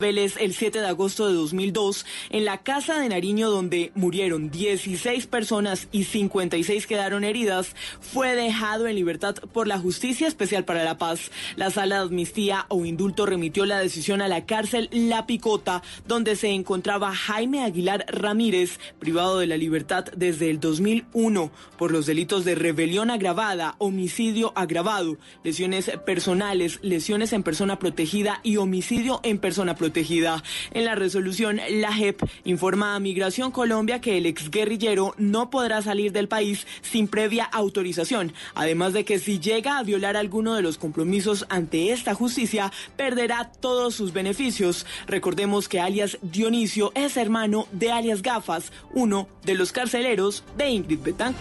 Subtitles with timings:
[0.00, 5.26] Vélez el 7 de agosto de 2002 en la casa de Nariño donde murieron 16
[5.26, 10.98] personas y 56 quedaron heridas fue dejado en libertad por la Justicia Especial para la
[10.98, 11.32] Paz.
[11.56, 16.36] La sala de amnistía o indulto remitió la decisión a la cárcel La Picota donde
[16.36, 22.44] se encontraba Jaime Aguilar Ramírez privado de la libertad desde el 2001 por los delitos
[22.44, 29.74] de rebelión agravada, homicidio agravado, lesiones personales, lesiones en persona protegida y homicidio en persona
[29.74, 30.42] protegida protegida.
[30.72, 36.12] En la resolución, la JEP informa a Migración Colombia que el exguerrillero no podrá salir
[36.12, 40.76] del país sin previa autorización, además de que si llega a violar alguno de los
[40.76, 44.84] compromisos ante esta justicia, perderá todos sus beneficios.
[45.06, 51.00] Recordemos que alias Dionisio es hermano de alias Gafas, uno de los carceleros de Ingrid
[51.00, 51.34] Betán.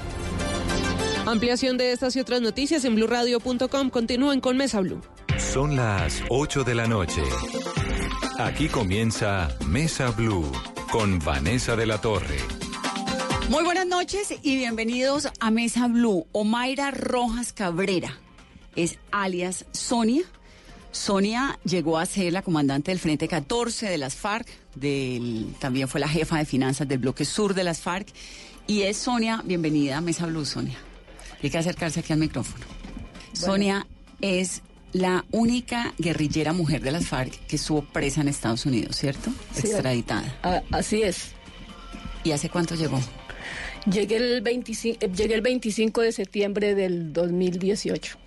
[1.25, 3.89] Ampliación de estas y otras noticias en blurradio.com.
[3.89, 5.02] Continúen con Mesa Blue.
[5.38, 7.21] Son las 8 de la noche.
[8.39, 10.52] Aquí comienza Mesa Blue
[10.91, 12.38] con Vanessa de la Torre.
[13.49, 16.27] Muy buenas noches y bienvenidos a Mesa Blue.
[16.33, 18.15] Omaira Rojas Cabrera
[18.75, 20.21] es alias Sonia.
[20.91, 25.99] Sonia llegó a ser la comandante del Frente 14 de las FARC, del, también fue
[25.99, 28.08] la jefa de finanzas del bloque sur de las FARC.
[28.67, 30.77] Y es Sonia, bienvenida a Mesa Blue, Sonia.
[31.41, 32.65] Hay que acercarse aquí al micrófono.
[33.33, 33.88] Sonia
[34.21, 34.61] es
[34.93, 39.31] la única guerrillera mujer de las FARC que estuvo presa en Estados Unidos, ¿cierto?
[39.53, 40.38] Sí, Extraditada.
[40.43, 41.31] a- así es.
[42.23, 42.99] ¿Y hace cuánto llegó?
[43.89, 48.17] Llegué el, 25, eh, llegué el 25 de septiembre del 2018.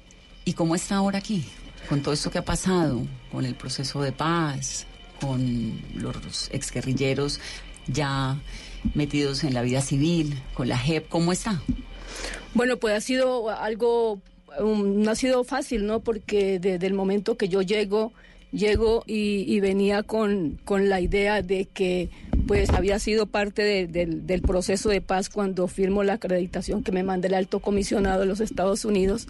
[0.44, 1.44] ¿Y cómo está ahora aquí?
[1.88, 4.86] Con todo esto que ha pasado, con el proceso de paz,
[5.20, 7.40] con los exguerrilleros
[7.88, 8.40] ya
[8.94, 11.60] metidos en la vida civil, con la JEP, ¿cómo está?
[12.54, 14.22] Bueno, pues ha sido algo,
[14.62, 16.00] no ha sido fácil, ¿no?
[16.00, 18.12] Porque desde el momento que yo llego,
[18.52, 22.08] llego y, venía con, con la idea de que
[22.46, 26.90] pues había sido parte de- del, del proceso de paz cuando firmo la acreditación que
[26.90, 29.28] me manda el alto comisionado de los Estados Unidos.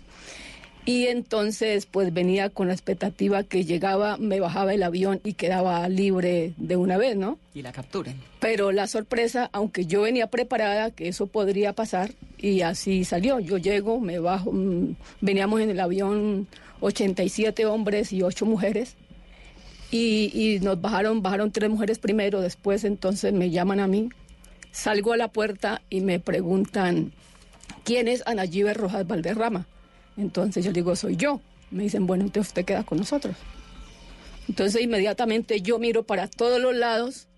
[0.87, 5.89] Y entonces pues venía con la expectativa que llegaba, me bajaba el avión y quedaba
[5.89, 7.39] libre de una vez, ¿no?
[7.55, 8.17] Y la capturen.
[8.41, 13.41] Pero la sorpresa, aunque yo venía preparada que eso podría pasar, y así salió.
[13.41, 16.49] Yo llego, me bajo, mm, veníamos en el avión
[16.81, 18.97] 87 hombres y 8 mujeres,
[19.91, 24.09] y, y nos bajaron, bajaron tres mujeres primero, después entonces me llaman a mí,
[24.71, 27.13] salgo a la puerta y me preguntan,
[27.85, 29.67] ¿quién es Ana Giver Rojas Valderrama?
[30.21, 31.41] Entonces yo digo, soy yo.
[31.71, 33.37] Me dicen, bueno, entonces usted queda con nosotros.
[34.49, 37.29] Entonces inmediatamente yo miro para todos los lados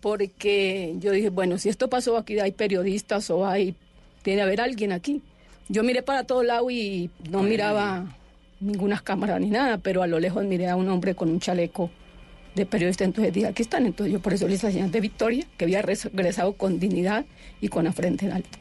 [0.00, 3.74] porque yo dije, bueno, si esto pasó aquí, hay periodistas o hay,
[4.22, 5.22] tiene que haber alguien aquí.
[5.68, 8.16] Yo miré para todos lados y no miraba
[8.60, 11.90] ninguna cámara ni nada, pero a lo lejos miré a un hombre con un chaleco
[12.54, 13.86] de periodista, entonces dije, aquí están.
[13.86, 17.24] Entonces yo por eso le hice la señal de Victoria, que había regresado con dignidad
[17.60, 18.58] y con la frente en alto.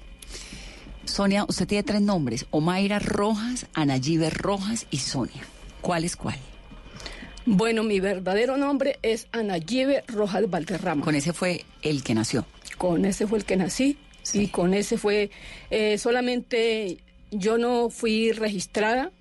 [1.07, 5.41] Sonia, usted tiene tres nombres, Omaira Rojas, Anayibe Rojas y Sonia.
[5.81, 6.37] ¿Cuál es cuál?
[7.45, 11.03] Bueno, mi verdadero nombre es Anayibe Rojas Valderrama.
[11.03, 12.45] Con ese fue el que nació.
[12.77, 14.41] Con ese fue el que nací Sí.
[14.41, 15.31] y con ese fue
[15.69, 16.97] eh, solamente
[17.31, 19.11] yo no fui registrada.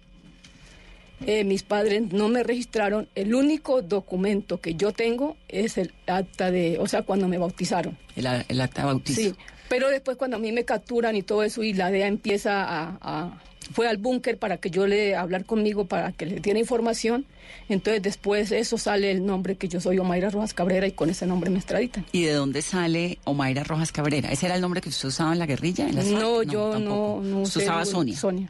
[1.25, 3.09] eh, mis padres no me registraron.
[3.15, 7.97] El único documento que yo tengo es el acta de, o sea, cuando me bautizaron.
[8.17, 8.27] El,
[8.61, 9.21] acta de bautizo.
[9.21, 9.35] Sí,
[9.69, 12.99] pero después cuando a mí me capturan y todo eso y la DEA empieza a,
[13.01, 17.27] a- fue al búnker para que yo le hablar conmigo para que le diera información,
[17.69, 21.27] entonces después eso sale el nombre que yo soy Omaira Rojas Cabrera y con ese
[21.27, 22.05] nombre me extraditan.
[22.13, 24.31] ¿Y de dónde sale Omaira Rojas Cabrera?
[24.31, 25.89] ¿Ese era el nombre que usted usaba en la guerrilla?
[25.89, 26.21] En las FARC?
[26.23, 27.21] No, yo tampoco.
[27.25, 28.17] no, no Usted usaba Sonia.
[28.17, 28.49] Sonia.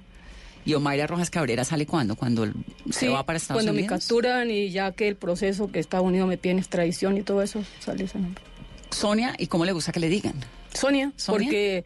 [0.66, 2.14] ¿Y Omaira Rojas Cabrera sale cuándo?
[2.16, 2.52] ¿Cuando se
[2.92, 4.00] Sí, va para Estados cuando me Unidos?
[4.00, 7.40] capturan y ya que el proceso que Estados Unidos me pide en extradición y todo
[7.42, 8.42] eso, sale ese nombre.
[8.90, 10.34] Sonia, ¿y cómo le gusta que le digan?
[10.76, 11.46] Sonia, ¿Sonia?
[11.46, 11.84] porque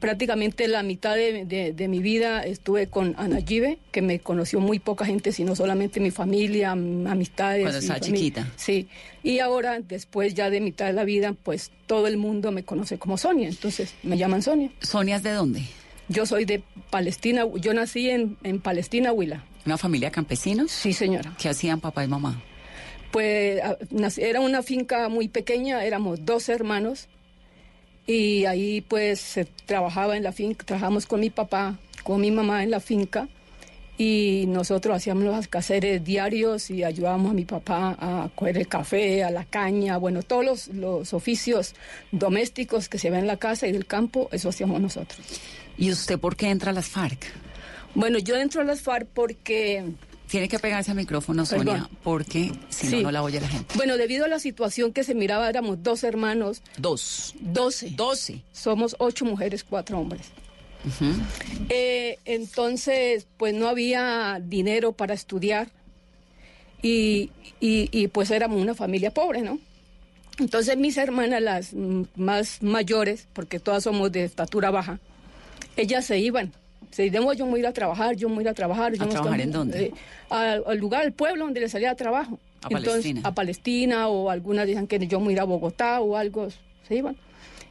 [0.00, 4.60] prácticamente la mitad de, de- de mi vida estuve con Ana Gibe, que me conoció
[4.60, 7.62] muy poca gente, sino solamente mi familia, am- amistades.
[7.62, 8.50] Cuando estaba chiquita.
[8.56, 8.88] Sí,
[9.22, 12.98] y ahora, después ya de mitad de la vida, pues todo el mundo me conoce
[12.98, 14.70] como Sonia, entonces me llaman Sonia.
[14.80, 15.62] ¿Sonia es de dónde?
[16.08, 19.44] Yo soy de Palestina, yo nací en, en Palestina, Huila.
[19.66, 20.70] ¿Una familia de campesinos?
[20.70, 21.34] Sí, señora.
[21.38, 22.42] ¿Qué hacían papá y mamá?
[23.10, 23.60] Pues
[24.18, 27.08] era una finca muy pequeña, éramos dos hermanos
[28.06, 32.70] y ahí pues trabajaba en la finca, trabajamos con mi papá, con mi mamá en
[32.70, 33.28] la finca
[33.96, 39.22] y nosotros hacíamos los quehaceres diarios y ayudábamos a mi papá a coger el café,
[39.22, 41.74] a la caña, bueno, todos los, los oficios
[42.10, 45.20] domésticos que se ven en la casa y del campo, eso hacíamos nosotros.
[45.78, 47.24] ¿Y usted por qué entra a las FARC?
[47.94, 49.84] Bueno, yo entro a las FARC porque
[50.34, 51.88] Tiene que pegarse al micrófono, Sonia, Perdón.
[52.02, 53.02] porque si no, Sí.
[53.04, 53.72] no la oye la gente.
[53.76, 57.36] Bueno, debido a la situación que se miraba, éramos dos hermanos, Dos.
[57.38, 57.90] doce.
[57.90, 58.42] Doce.
[58.52, 60.22] Somos ocho mujeres, cuatro hombres.
[61.68, 65.68] Eh, entonces, pues no había dinero para estudiar
[66.82, 67.30] y,
[67.60, 69.60] y- y, pues éramos una familia pobre, ¿no?
[70.40, 71.74] Entonces mis hermanas, las
[72.16, 74.98] más mayores, porque todas somos de estatura baja,
[75.76, 76.52] ellas se iban.
[76.90, 78.54] Se dijeron, yo me voy a ir a trabajar, yo me voy a ir a
[78.54, 78.92] trabajar.
[78.94, 79.84] yo ¿A no trabajar estoy- en dónde?
[79.86, 79.92] eh,
[80.30, 82.38] al, al lugar, al pueblo donde les salía trabajo.
[82.62, 83.20] A Palestina.
[83.24, 86.48] A Palestina o algunas dicen que yo me voy a ir a Bogotá o algo,
[86.88, 87.16] se iban.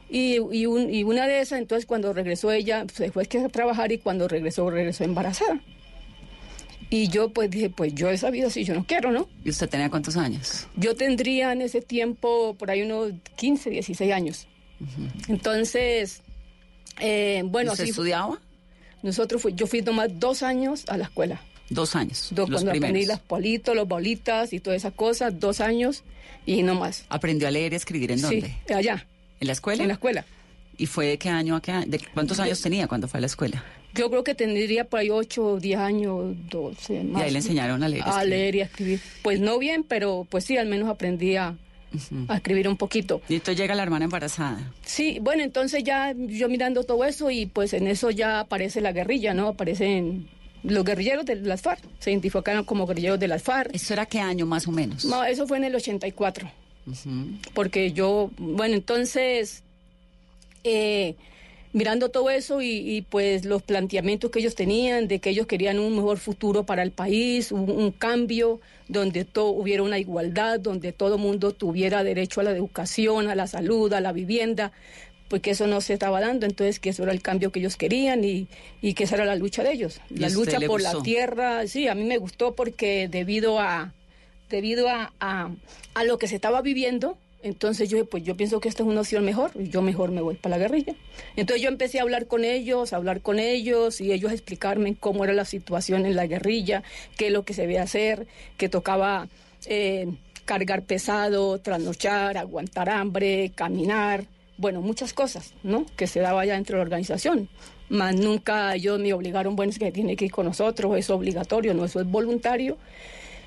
[0.08, 3.90] Y, y, un- y una de esas, entonces cuando regresó ella, se fue a trabajar
[3.90, 5.60] y cuando regresó, regresó embarazada.
[6.90, 9.26] Y yo pues dije, pues yo esa vida sí, yo no quiero, ¿no?
[9.44, 10.68] ¿Y usted tenía cuántos años?
[10.76, 14.46] Yo tendría en ese tiempo por ahí unos 15, 16 años.
[15.28, 16.22] Entonces,
[17.00, 18.38] eh, bueno, ¿Y ¿Usted así estudiaba?
[19.04, 21.40] Nosotros fui, yo fui nomás dos años a la escuela.
[21.70, 22.28] Dos años.
[22.32, 23.08] Do- los cuando aprendí primeros.
[23.08, 26.02] las politos, los bolitas y todas esas cosas, dos años
[26.46, 27.04] y no más.
[27.08, 28.54] ¿Aprendió a leer y escribir en dónde?
[28.66, 29.06] Sí, allá,
[29.40, 29.82] ¿En la escuela?
[29.82, 30.24] en la escuela.
[30.76, 31.86] ¿Y fue de qué año a qué año?
[31.86, 33.64] ¿De cuántos años tenía cuando fue a la escuela?
[33.94, 37.22] Yo creo que tendría por ahí 8, 10 años, 12 más.
[37.22, 38.28] ahí le enseñaron a leer y A escribir.
[38.30, 39.00] leer y a escribir.
[39.22, 41.54] Pues no bien, pero pues sí, al menos aprendí a,
[42.28, 43.20] a escribir un poquito.
[43.28, 44.72] Y entonces llega la hermana embarazada.
[44.84, 48.92] Sí, bueno, entonces ya yo mirando todo eso y pues en eso ya aparece la
[48.92, 49.48] guerrilla, ¿no?
[49.48, 50.28] Aparecen
[50.62, 53.74] los guerrilleros de las FARC, se identificaron como guerrilleros de las FARC.
[53.74, 55.04] ¿Eso era qué año más o menos?
[55.04, 56.50] No, eso fue en el 84.
[56.86, 57.38] Ujú.
[57.54, 59.62] porque yo, bueno, entonces,
[60.64, 61.16] eh,
[61.74, 65.80] mirando todo eso y, y, pues los planteamientos que ellos tenían de que ellos querían
[65.80, 70.92] un mejor futuro para el país, un, un cambio donde todo, hubiera una igualdad, donde
[70.92, 74.70] todo mundo tuviera derecho a la educación, a la salud, a la vivienda,
[75.28, 78.22] porque eso no se estaba dando, entonces que eso era el cambio que ellos querían
[78.22, 78.46] y,
[78.80, 80.98] y que esa era la lucha de ellos, ¿Y la lucha por gustó?
[80.98, 83.92] la tierra, sí, a mí me gustó porque debido a
[84.48, 85.50] debido a, a,
[85.94, 89.02] a lo que se estaba viviendo, entonces yo, pues yo pienso que esta es una
[89.02, 90.94] opción mejor, y yo mejor me voy para la guerrilla.
[91.36, 94.96] Entonces yo empecé a hablar con ellos, a hablar con ellos, y ellos a explicarme
[94.96, 96.82] cómo era la situación en la guerrilla,
[97.18, 98.26] qué es lo que se debía hacer,
[98.56, 99.28] que tocaba
[99.66, 100.08] eh,
[100.46, 104.24] cargar pesado, trasnochar, aguantar hambre, caminar,
[104.56, 105.84] bueno, muchas cosas, ¿no?
[105.96, 107.50] Que se daba ya dentro de la organización.
[107.90, 111.74] Más nunca ellos me obligaron, bueno, es que tiene que ir con nosotros, es obligatorio,
[111.74, 112.78] no, eso es voluntario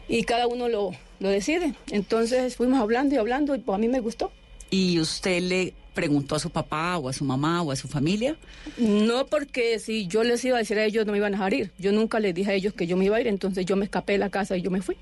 [0.08, 1.74] y cada uno lo, lo decide.
[1.92, 4.32] Entonces fuimos hablando y hablando y pues a mí me gustó.
[4.70, 8.36] ¿Y usted le preguntó a su papá o a su mamá o a su familia?
[8.78, 11.54] No porque si yo les iba a decir a ellos no me iban a dejar
[11.54, 11.72] ir.
[11.80, 13.86] Yo nunca les dije a ellos que yo me iba a ir, entonces yo me
[13.86, 14.96] escapé de la casa y yo me fui.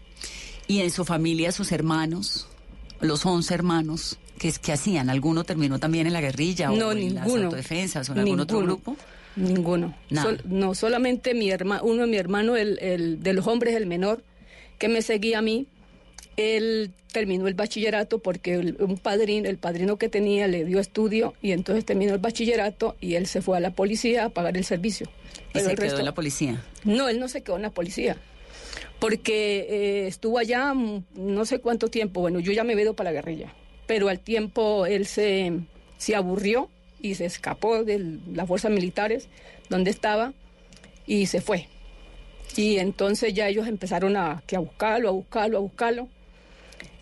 [0.67, 2.47] ¿Y en su familia sus hermanos,
[3.01, 5.09] los 11 hermanos, qué, qué hacían?
[5.09, 7.45] ¿Alguno terminó también en la guerrilla o no, en las ninguno.
[7.45, 8.95] autodefensas o en algún otro grupo?
[9.35, 9.93] Ninguno.
[10.13, 13.85] Sol- no, solamente mi hermano, uno de mi hermano, el, el de los hombres, el
[13.85, 14.23] menor,
[14.79, 15.67] que me seguía a mí,
[16.37, 21.33] él terminó el bachillerato porque el- un padrino, el padrino que tenía le dio estudio
[21.41, 24.65] y entonces terminó el bachillerato y él se fue a la policía a pagar el
[24.65, 25.07] servicio.
[25.07, 26.63] Y Pero se el quedó resto- en la policía.
[26.83, 28.17] No, él no se quedó en la policía.
[28.99, 30.73] Porque eh, estuvo allá
[31.15, 32.21] no sé cuánto tiempo.
[32.21, 33.53] Bueno, yo ya me ido para la guerrilla.
[33.87, 35.51] Pero al tiempo él se,
[35.97, 36.69] se aburrió
[37.01, 39.27] y se escapó de las fuerzas militares
[39.69, 40.33] donde estaba
[41.05, 41.67] y se fue.
[42.55, 46.09] Y entonces ya ellos empezaron a, que a buscarlo, a buscarlo, a buscarlo.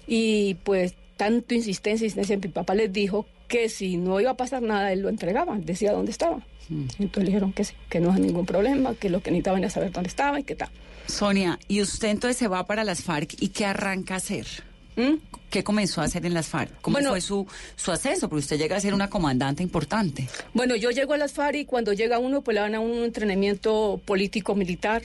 [0.08, 4.62] Y pues tanto insistencia, insistencia, mi papá les dijo que si no iba a pasar
[4.62, 6.46] nada, él lo entregaba, decía dónde estaba.
[6.70, 9.70] Entonces le dijeron que sí, que no hay ningún problema, que lo que necesitaban era
[9.70, 10.70] saber dónde estaba y qué tal.
[11.08, 14.48] Sonia, ¿y usted entonces se va para las FARC y qué arranca a hacer?
[14.96, 15.16] ¿Mm?
[15.50, 16.72] ¿Qué comenzó a hacer en las FARC?
[16.82, 17.46] ¿Cómo Bueno- fue su,
[17.76, 18.30] su ascenso?
[18.30, 20.28] Porque usted llega a ser una comandante importante.
[20.54, 22.94] Bueno, yo llego a las FARC y cuando llega uno, pues le dan a uno
[22.96, 25.04] un entrenamiento político-militar,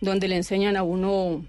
[0.00, 1.44] donde le enseñan a uno,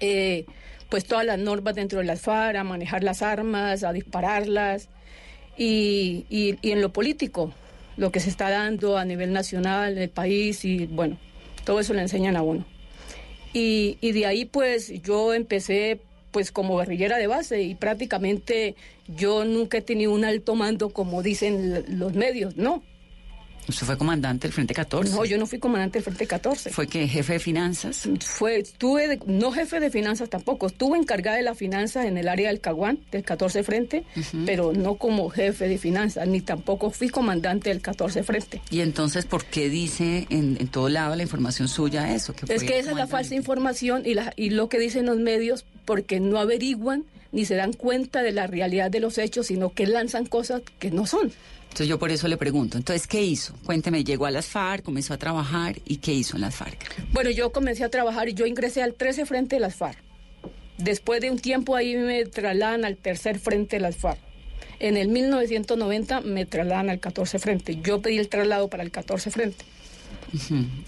[0.00, 0.46] eh,
[0.88, 4.88] pues todas las normas dentro de las FARC, a manejar las armas, a dispararlas,
[5.56, 7.52] y, y- en lo político,
[7.96, 11.18] lo que se está dando a nivel nacional el país, y bueno,
[11.64, 12.64] todo eso le enseñan a uno.
[13.52, 18.76] Y, y de ahí pues yo empecé pues como guerrillera de base y prácticamente
[19.08, 22.82] yo nunca he tenido un alto mando como dicen los medios, no.
[23.68, 25.12] ¿Usted fue comandante del Frente 14?
[25.14, 26.70] No, yo no fui comandante del Frente 14.
[26.70, 28.08] ¿Fue que jefe de finanzas?
[28.24, 32.28] Fue, estuve, de- no jefe de finanzas tampoco, estuve encargada de las finanzas en el
[32.28, 34.04] área del Caguán, del 14 Frente,
[34.46, 38.62] pero no como jefe de finanzas, ni tampoco fui comandante del 14 Frente.
[38.70, 42.32] Y entonces, ¿por qué dice en, en todo lado la información suya eso?
[42.48, 45.18] Es fue que esa es la falsa información y, la- y lo que dicen los
[45.18, 49.70] medios porque no averiguan ni se dan cuenta de la realidad de los hechos, sino
[49.74, 51.30] que lanzan cosas que no son.
[51.68, 53.54] Entonces yo por eso le pregunto, entonces, ¿qué hizo?
[53.64, 56.76] Cuénteme, llegó a las FARC, comenzó a trabajar y ¿qué hizo en las FARC?
[57.12, 59.98] Bueno, yo comencé a trabajar y yo ingresé al 13 Frente de las FARC.
[60.78, 64.18] Después de un tiempo ahí me trasladan al tercer Frente de las FARC.
[64.80, 67.78] En el 1990 me trasladan al 14 Frente.
[67.82, 69.64] Yo pedí el traslado para el 14 Frente.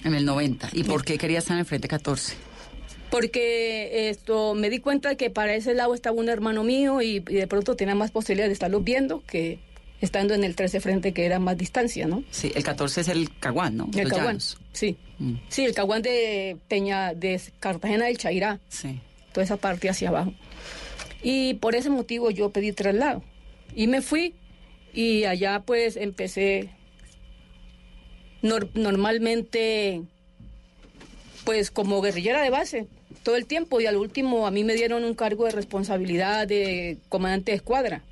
[0.04, 0.70] En el 90.
[0.72, 2.34] ¿Y por qué quería estar en el Frente 14?
[3.10, 7.34] Porque esto me di cuenta que para ese lado estaba un hermano mío y, y
[7.34, 9.58] de pronto tenía más posibilidad de estarlos viendo que
[10.00, 12.22] estando en el 13 Frente que era más distancia, ¿no?
[12.30, 13.88] Sí, el 14 es el Caguán, ¿no?
[13.92, 14.26] El Los Caguán.
[14.26, 14.58] llanos.
[14.72, 14.96] Sí.
[15.18, 15.34] Mm.
[15.48, 18.58] Sí, el Caguán de Peña, de Cartagena del Chairá.
[18.68, 18.98] Sí.
[19.32, 20.32] toda esa parte hacia abajo.
[21.22, 23.22] Y por ese motivo yo pedí traslado.
[23.76, 24.34] Y me fui
[24.92, 26.70] y allá pues empecé
[28.42, 30.02] nor- normalmente
[31.44, 32.86] pues como guerrillera de base
[33.22, 36.98] todo el tiempo y al último a mí me dieron un cargo de responsabilidad de
[37.08, 38.02] comandante de escuadra.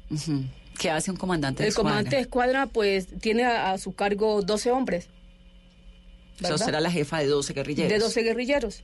[0.78, 2.62] ¿Qué hace un comandante de El comandante de escuadra?
[2.62, 5.08] escuadra pues tiene a, a su cargo 12 hombres.
[6.36, 6.68] O sea, ¿verdad?
[6.68, 7.92] era la jefa de 12 guerrilleros.
[7.92, 8.82] De 12 guerrilleros.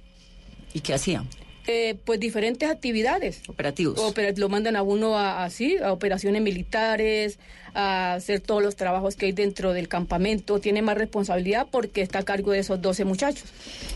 [0.73, 1.29] ¿Y qué hacían?
[1.67, 3.41] Eh, pues diferentes actividades.
[3.49, 3.99] Operativos.
[3.99, 7.39] Opera- lo mandan a uno a, así, a operaciones militares,
[7.75, 10.59] a hacer todos los trabajos que hay dentro del campamento.
[10.59, 13.45] Tiene más responsabilidad porque está a cargo de esos 12 muchachos.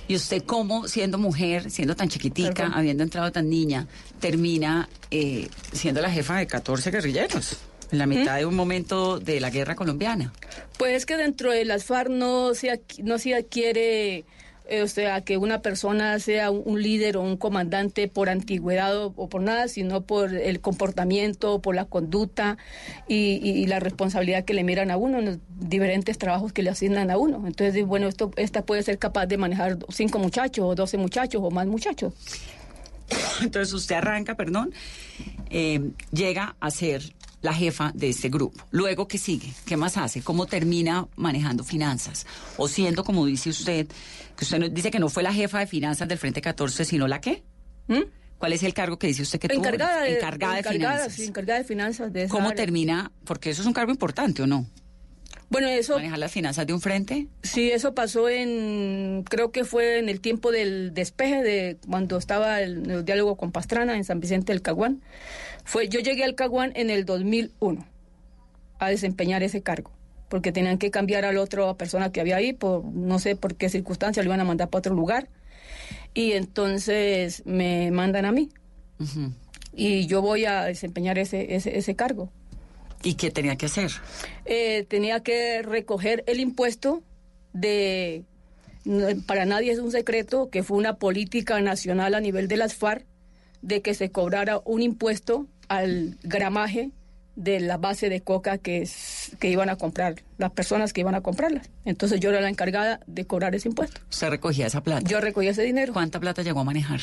[0.07, 2.75] ¿Y usted cómo, siendo mujer, siendo tan chiquitica, Perdón.
[2.75, 3.87] habiendo entrado tan niña,
[4.21, 7.59] termina eh, siendo la jefa de 14 guerrilleros?
[7.91, 10.33] En la mitad de un momento de la guerra colombiana.
[10.79, 14.25] Pues es que dentro de las FARC no se, no se adquiere,
[14.69, 18.95] eh, o sea, que una persona sea un, un líder o un comandante por antigüedad
[18.97, 22.59] o, o por nada, sino por el comportamiento, por la conducta
[23.09, 26.63] y, y- y la responsabilidad que le miran a uno en los diferentes trabajos que
[26.63, 27.43] le asignan a uno.
[27.47, 31.51] Entonces, bueno, esto, esta puede ser capaz de manejar cinco muchachos o doce muchachos o
[31.51, 32.13] más muchachos.
[33.41, 34.73] Entonces usted arranca, perdón,
[35.49, 35.81] eh,
[36.13, 37.03] llega a ser
[37.41, 38.65] la jefa de este grupo.
[38.71, 39.53] Luego, ¿qué sigue?
[39.65, 40.23] ¿Qué más hace?
[40.23, 42.27] ¿Cómo termina manejando finanzas?
[42.57, 43.87] O siendo, como dice usted,
[44.37, 47.07] que usted no- dice que no fue la jefa de finanzas del Frente 14, sino
[47.07, 47.43] la qué?
[47.87, 48.03] ¿Mm?
[48.39, 49.59] ¿Cuál es el cargo que dice usted que tuvo?
[49.61, 51.13] Encargada de, encargada de finanzas.
[51.13, 52.13] sí, encargada de finanzas.
[52.13, 52.57] De esa ¿Cómo área.
[52.57, 53.11] termina?
[53.25, 54.67] Porque eso es un cargo importante, ¿o no?
[55.51, 57.27] Bueno, eso Manejar las finanzas de un frente.
[57.43, 62.61] Sí, eso pasó en, creo que fue en el tiempo del despeje de cuando estaba
[62.61, 65.01] el, el diálogo con Pastrana en San Vicente del Caguán.
[65.69, 67.87] Fue, yo llegué al Caguán en el 2001
[68.79, 69.91] a desempeñar ese cargo,
[70.31, 73.55] porque tenían que cambiar a la otra persona que había ahí, por no sé por
[73.55, 75.29] qué circunstancia, lo iban a mandar para otro lugar.
[76.15, 78.49] Y entonces me mandan a mí.
[79.75, 82.33] Y yo voy a desempeñar ese, ese, ese cargo.
[83.03, 83.91] ¿Y qué tenía que hacer?
[84.47, 87.03] eh, tenía que recoger el impuesto
[87.53, 88.25] de
[89.27, 93.05] para nadie es un secreto que fue una política nacional a nivel de las FARC
[93.61, 96.91] de que se cobrara un impuesto al gramaje
[97.37, 101.15] de la base de coca que, es- que iban a comprar, las personas que iban
[101.15, 101.63] a comprarla.
[101.85, 104.01] Entonces yo era la encargada de cobrar ese impuesto.
[104.11, 105.09] Usted recogía esa plata.
[105.09, 105.93] Yo recogía ese dinero.
[105.93, 107.01] ¿Cuánta plata llegó a manejar?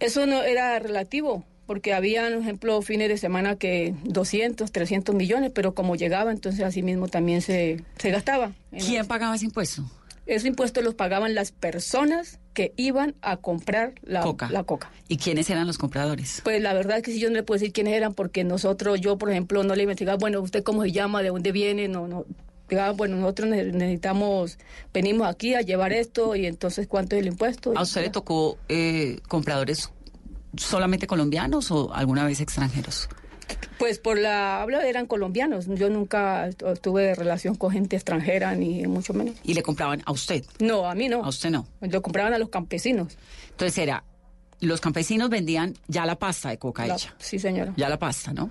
[0.00, 5.52] Eso no era relativo, porque había, por ejemplo, fines de semana que 200, 300 millones,
[5.54, 8.52] pero como llegaba, entonces así mismo también se, se gastaba.
[8.70, 9.84] ¿Quién pagaba ese impuesto?
[10.26, 14.48] Ese impuesto los pagaban las personas que iban a comprar la coca.
[14.50, 14.90] La coca.
[15.08, 16.40] ¿Y quiénes eran los compradores?
[16.44, 19.00] Pues la verdad es que si yo no le puedo decir quiénes eran, porque nosotros,
[19.00, 22.06] yo por ejemplo, no le investigaba, bueno, usted cómo se llama, de dónde viene, no,
[22.08, 22.24] no.
[22.68, 24.58] Digaba, bueno, nosotros ne- necesitamos,
[24.94, 27.72] venimos aquí a llevar esto y entonces cuánto es el impuesto.
[27.76, 29.90] ¿A usted le tocó eh, compradores
[30.56, 33.08] solamente colombianos o alguna vez extranjeros?
[33.78, 35.66] Pues por la habla eran colombianos.
[35.68, 39.34] Yo nunca tu- tuve relación con gente extranjera, ni mucho menos.
[39.42, 40.44] Y le compraban a usted.
[40.60, 41.24] No, a mí no.
[41.24, 41.66] A usted no.
[41.80, 43.16] Lo compraban a los campesinos.
[43.50, 44.04] Entonces era,
[44.60, 47.14] los campesinos vendían ya la pasta de coca La- hecha.
[47.18, 47.72] sí, señora.
[47.76, 48.50] Ya la pasta, ¿no?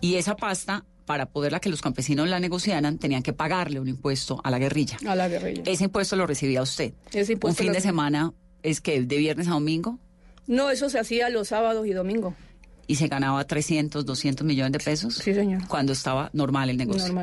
[0.00, 4.40] Y esa pasta, para poderla que los campesinos la negociaran, tenían que pagarle un impuesto
[4.44, 4.96] a la guerrilla.
[5.06, 5.62] A la guerrilla.
[5.66, 6.92] Ese impuesto lo recibía usted.
[7.12, 9.98] Ese Un impuesto fin lo- de semana es que de viernes a domingo
[10.46, 12.34] No, eso se hacía los sábados y domingos.
[12.86, 15.14] Y se ganaba 300, 200 millones de pesos.
[15.14, 15.66] Sí, señor.
[15.68, 17.14] Cuando estaba normal el negocio.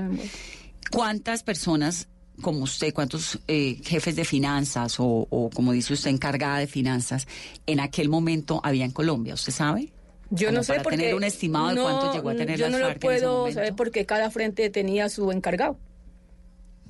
[0.92, 2.08] ¿Cuántas personas
[2.42, 7.28] como usted, cuántos eh, jefes de finanzas o, o, como dice usted, encargada de finanzas
[7.66, 9.34] en aquel momento había en Colombia?
[9.34, 9.92] ¿Usted sabe?
[10.32, 12.60] Yo Como no sé para porque tener un estimado de no, cuánto llegó a tener
[12.60, 15.78] Yo no lo puedo saber porque cada frente tenía su encargado.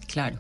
[0.08, 0.40] Claro.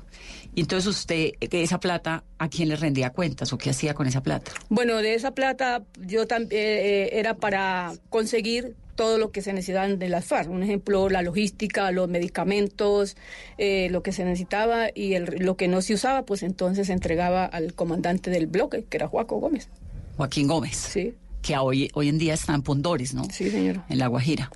[0.59, 4.21] Y entonces usted, esa plata, ¿a quién le rendía cuentas o qué hacía con esa
[4.21, 4.51] plata?
[4.67, 10.09] Bueno, de esa plata yo también era para conseguir todo lo que se necesitaban de
[10.09, 10.49] las FARC.
[10.49, 13.15] Un ejemplo, la logística, los medicamentos,
[13.57, 16.93] eh, lo que se necesitaba y el, lo que no se usaba, pues entonces se
[16.93, 19.69] entregaba al comandante del bloque, que era Joaco Gómez.
[20.17, 20.75] Joaquín Gómez.
[20.75, 21.13] Sí.
[21.41, 23.23] Que hoy, hoy en día está en Pondores, ¿no?
[23.31, 23.85] Sí, señora.
[23.87, 24.51] En La Guajira.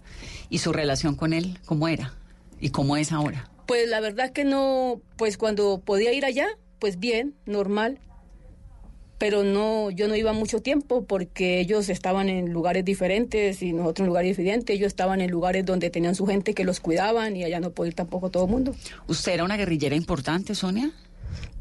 [0.49, 2.13] ¿Y su relación con él, cómo era?
[2.59, 3.49] ¿Y cómo es ahora?
[3.65, 6.47] Pues la verdad que no, pues cuando podía ir allá,
[6.79, 7.99] pues bien, normal
[9.23, 14.03] pero no, yo no iba mucho tiempo porque ellos estaban en lugares diferentes y nosotros
[14.03, 14.75] en lugares diferentes.
[14.75, 17.91] Ellos estaban en lugares donde tenían su gente que los cuidaban y allá no podía
[17.91, 18.75] ir tampoco todo el mundo.
[19.07, 20.91] ¿Usted era una guerrillera importante, Sonia?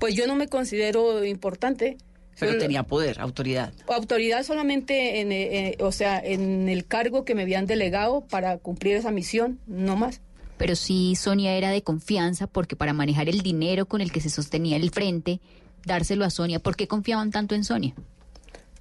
[0.01, 1.99] Pues yo no me considero importante.
[2.37, 3.73] Pero tenía poder, autoridad.
[3.87, 8.59] Autoridad solamente, en, eh, eh, o sea, en el cargo que me habían delegado para
[8.59, 10.21] cumplir esa misión, no más
[10.57, 14.31] pero sí Sonia era de confianza porque para manejar el dinero con el que se
[14.31, 15.41] sostenía el frente
[15.85, 16.61] dárselo a Sonia.
[16.61, 17.95] ¿Por qué confiaban tanto en Sonia?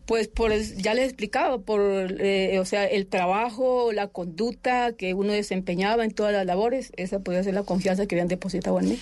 [0.06, 1.82] Pues por ya les he explicado, por
[2.20, 7.20] eh, o sea, el trabajo, la conducta que uno desempeñaba en todas las labores, esa
[7.20, 9.00] podía ser la confianza que habían depositado en mí.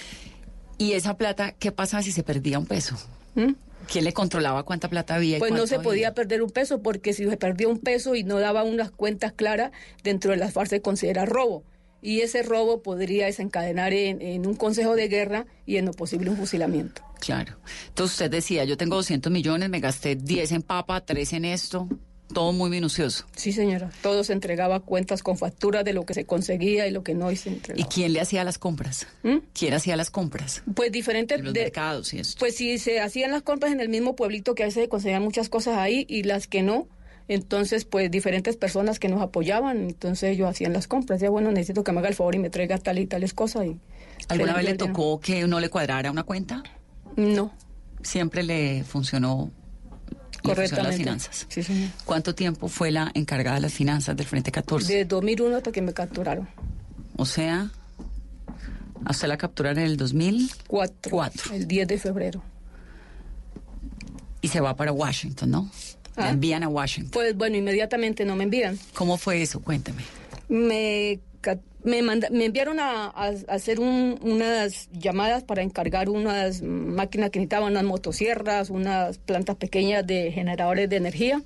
[0.78, 2.96] ¿Y esa plata, qué pasa si se perdía un peso?
[3.36, 3.54] ¿Mm?
[3.92, 5.40] ¿Quién le controlaba cuánta plata había?
[5.40, 8.40] pues no se podía perder un peso, porque si se perdía un peso y no
[8.40, 9.72] daba unas cuentas claras,
[10.04, 11.64] dentro de las FARC se considera robo
[12.02, 16.38] y ese robo podría desencadenar en, un consejo de guerra y en lo posible un
[16.38, 17.02] fusilamiento.
[17.20, 17.58] Claro.
[17.88, 21.88] Entonces usted decía, yo tengo 200 millones, me gasté 10 en papa, 3 en esto,
[22.34, 23.26] todo muy minucioso.
[23.36, 23.92] Sí, señora.
[24.02, 27.36] Todo se entregaba cuentas con facturas de lo que se conseguía y lo que no
[27.36, 27.82] se entregaba.
[27.82, 29.08] ¿Y quién le hacía las compras?
[29.24, 29.38] ¿Mm?
[29.54, 30.64] ¿Quién hacía las compras?
[30.76, 31.42] Pues diferentes...
[31.42, 32.40] los mercados y esto.
[32.40, 35.24] Pues sí, se hacían las compras en el mismo pueblito que a veces se conseguían
[35.24, 36.88] muchas cosas ahí y las que no
[37.30, 41.22] entonces, pues diferentes personas que nos apoyaban, entonces ellos hacían las compras.
[41.22, 43.68] Ya bueno, necesito que me haga el favor y me traiga tal y tales cosas.
[43.68, 43.78] Y
[44.30, 46.64] ¿Alguna vez le tocó que no le cuadrara una cuenta?
[47.16, 47.54] No.
[48.02, 49.52] Siempre le funcionó
[50.42, 50.90] Correctamente.
[50.90, 51.46] las finanzas.
[51.50, 51.92] Sí, señor.
[52.04, 54.92] ¿Cuánto tiempo fue la encargada de las finanzas del Frente 14?
[54.92, 56.50] De 2001 hasta que me capturaron.
[57.16, 57.70] O sea,
[59.06, 61.12] hasta la capturaron en el 2004.
[61.12, 61.54] Cuatro.
[61.54, 62.42] El 10 de febrero.
[64.42, 65.70] Y se va para Washington, ¿no?
[66.20, 66.30] ¿Me ah.
[66.32, 67.12] envían a Washington?
[67.12, 68.78] Pues bueno, inmediatamente no me envían.
[68.94, 69.62] ¿Cómo fue eso?
[69.62, 70.04] Cuéntame.
[70.50, 71.20] Me,
[71.84, 73.08] me, me enviaron a,
[73.48, 80.32] hacer unas llamadas para encargar unas máquinas que necesitaban, unas motosierras, unas plantas pequeñas de
[80.32, 81.42] generadores de energía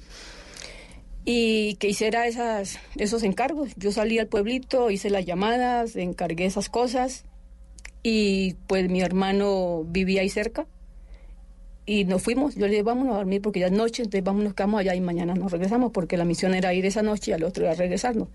[1.26, 3.72] y que hiciera esas, esos encargos.
[3.78, 7.26] Yo salí al pueblito, hice las llamadas, encargué esas cosas
[8.02, 10.66] y pues mi hermano vivía ahí cerca
[11.86, 14.54] y nos fuimos, yo le dije, vámonos a dormir porque ya es noche, entonces vámonos,
[14.54, 17.44] quedamos allá y mañana nos regresamos, porque la misión era ir esa noche y al
[17.44, 18.30] otro era regresarnos.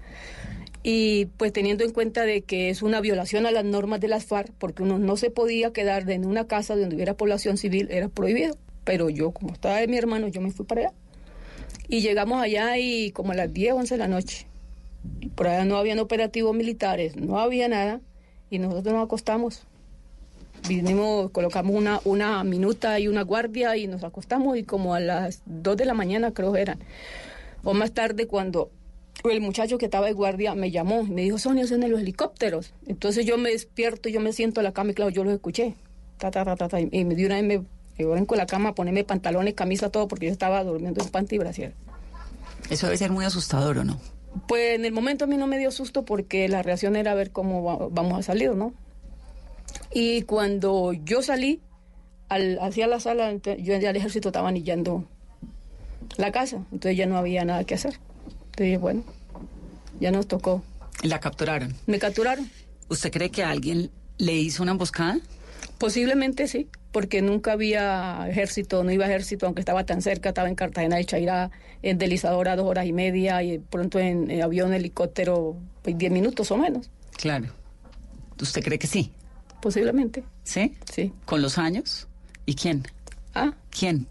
[0.82, 4.26] Y pues teniendo en cuenta de que es una violación a las normas de las
[4.26, 8.08] FARC, porque uno no se podía quedar en una casa donde hubiera población civil, era
[8.08, 8.56] prohibido.
[8.84, 10.92] Pero yo, como estaba de mi hermano, yo me fui para allá.
[11.88, 14.46] Y llegamos allá y como a las 10, 11 de la noche.
[15.34, 18.00] Por allá no habían operativos militares, no había nada,
[18.50, 19.66] y nosotros nos acostamos
[20.66, 25.42] vinimos, colocamos una, una minuta y una guardia y nos acostamos y como a las
[25.46, 26.78] 2 de la mañana creo que eran,
[27.64, 28.70] o más tarde cuando
[29.24, 32.00] el muchacho que estaba de guardia me llamó y me dijo, Sonia, son en los
[32.00, 32.72] helicópteros.
[32.86, 35.74] Entonces yo me despierto, yo me siento a la cama y claro, yo los escuché.
[36.18, 37.64] Ta, ta, ta, ta, y me dio una vez me,
[38.04, 41.36] me con la cama a ponerme pantalones, camisa, todo, porque yo estaba durmiendo en panty
[41.36, 41.74] y brasier.
[42.70, 44.00] Eso debe ser muy asustador, ¿o no?
[44.46, 47.30] Pues en el momento a mí no me dio susto porque la reacción era ver
[47.30, 48.72] cómo vamos a salir, ¿no?
[49.92, 51.60] Y cuando yo salí
[52.28, 55.04] al, hacia la sala, yo ya el ejército estaba anillando
[56.16, 57.98] la casa, entonces ya no había nada que hacer.
[58.50, 59.04] Entonces, bueno,
[60.00, 60.62] ya nos tocó.
[61.02, 61.74] ¿La capturaron?
[61.86, 62.50] Me capturaron.
[62.88, 65.18] ¿Usted cree que alguien le hizo una emboscada?
[65.78, 70.56] Posiblemente sí, porque nunca había ejército, no iba ejército, aunque estaba tan cerca, estaba en
[70.56, 71.50] Cartagena de Chairá,
[71.82, 76.56] en deslizadora dos horas y media, y pronto en, avión, helicóptero, pues diez minutos o
[76.56, 76.90] menos.
[77.16, 77.46] Claro.
[78.40, 79.12] ¿Usted cree que sí?
[79.60, 80.24] Posiblemente.
[80.44, 80.76] ¿Sí?
[80.92, 81.12] Sí.
[81.24, 82.08] ¿Con los años?
[82.46, 82.84] ¿Y quién?
[83.34, 83.54] ¿Ah?
[83.70, 84.06] ¿Quién?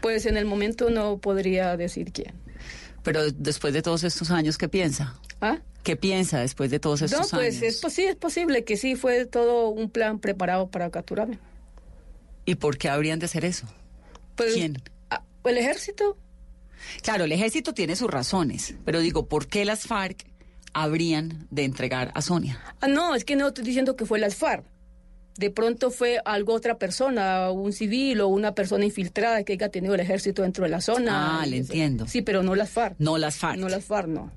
[0.00, 2.34] Pues en el momento no podría decir quién.
[3.02, 5.18] Pero después de todos estos años, ¿qué piensa?
[5.40, 5.58] ¿Ah?
[5.82, 9.24] ¿Qué piensa después de todos estos no, pues Es, sí, es posible que sí fue
[9.26, 11.38] todo un plan preparado para capturarme.
[12.44, 13.66] ¿Y por qué habrían de hacer eso?
[14.34, 14.82] Pues, ¿Quién?
[15.10, 16.16] Ah, ¿El ejército?
[17.02, 20.26] Claro, el ejército tiene sus razones, pero digo, ¿por qué las FARC
[20.74, 22.60] habrían de entregar a Sonia?
[22.80, 24.64] Ah, no, es que no estoy diciendo que fue las FARC.
[25.36, 29.94] De pronto fue algo otra persona, un civil o una persona infiltrada que haya tenido
[29.94, 31.40] el ejército dentro de la zona.
[31.40, 32.08] Ah, le entiendo.
[32.08, 32.96] Sí, pero no las FARC.
[32.98, 33.56] No las FARC.
[33.58, 34.32] No las FARC, no.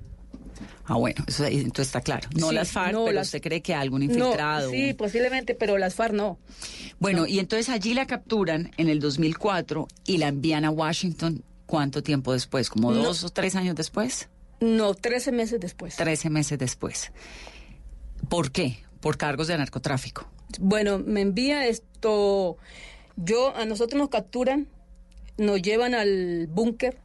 [0.84, 2.28] Ah, bueno, eso entonces está claro.
[2.38, 4.70] No Sí, las FARC, no pero las- usted cree que algún No, infiltrado.
[4.70, 6.38] sí, posiblemente, pero las FARC no.
[7.00, 11.42] Bueno, y entonces allí la capturan en el 2004 y la envían a Washington.
[11.66, 12.68] ¿Cuánto tiempo después?
[12.68, 14.28] ¿Como dos o tres años después?
[14.62, 15.96] No, 13 meses después.
[15.96, 17.10] Trece meses después.
[18.28, 18.78] ¿Por qué?
[19.00, 20.28] Por cargos de narcotráfico.
[20.60, 22.56] Bueno, me envía esto.
[23.16, 24.68] Yo, a nosotros nos capturan,
[25.36, 26.96] nos llevan al búnker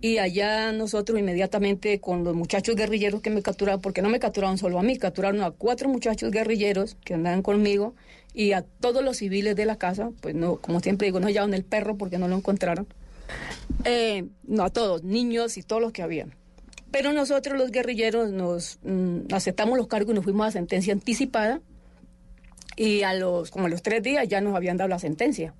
[0.00, 4.56] y allá nosotros inmediatamente con los muchachos guerrilleros que me capturaron, porque no me capturaron
[4.56, 7.96] solo a mí, capturaron a cuatro muchachos guerrilleros que andaban conmigo
[8.34, 11.54] y a todos los civiles de la casa, pues no, como siempre digo, no hallaron
[11.54, 12.86] el perro porque no lo encontraron.
[13.84, 16.40] Eh, no a todos, niños y todos los que habían.
[16.92, 21.60] Pero nosotros los guerrilleros nos mm, aceptamos los cargos y nos fuimos a sentencia anticipada
[22.76, 25.54] y a los como a los tres días ya nos habían dado la sentencia.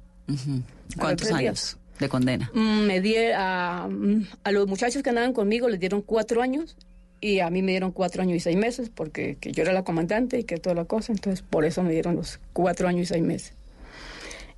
[0.99, 2.51] ¿Cuántos años de condena?
[2.55, 6.77] Mm, Me di a, mm, a los muchachos que andaban conmigo les dieron cuatro años
[7.21, 9.85] y a mí me dieron cuatro años y seis meses porque que yo era la
[9.85, 13.07] comandante y que toda la cosa, entonces por eso me dieron los cuatro años y
[13.07, 13.55] seis meses.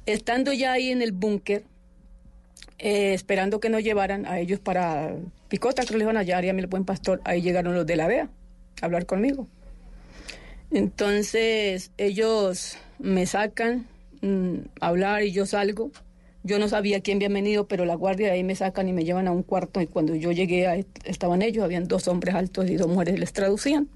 [0.06, 1.64] Estando ya ahí en el búnker,
[2.78, 5.14] eh, esperando que nos llevaran a ellos para
[5.48, 7.74] Picota, creo que les iban a hallar y a mí el buen pastor, ahí llegaron
[7.74, 8.28] los de la DEA
[8.82, 9.46] a hablar conmigo.
[10.70, 13.86] Entonces ellos me sacan
[14.22, 15.90] mm, a hablar y yo salgo.
[16.42, 19.04] Yo no sabía quién había venido, pero la guardia de ahí me sacan y me
[19.04, 22.68] llevan a un cuarto y cuando yo llegué a- estaban ellos, habían dos hombres altos
[22.68, 23.88] y dos mujeres, les traducían.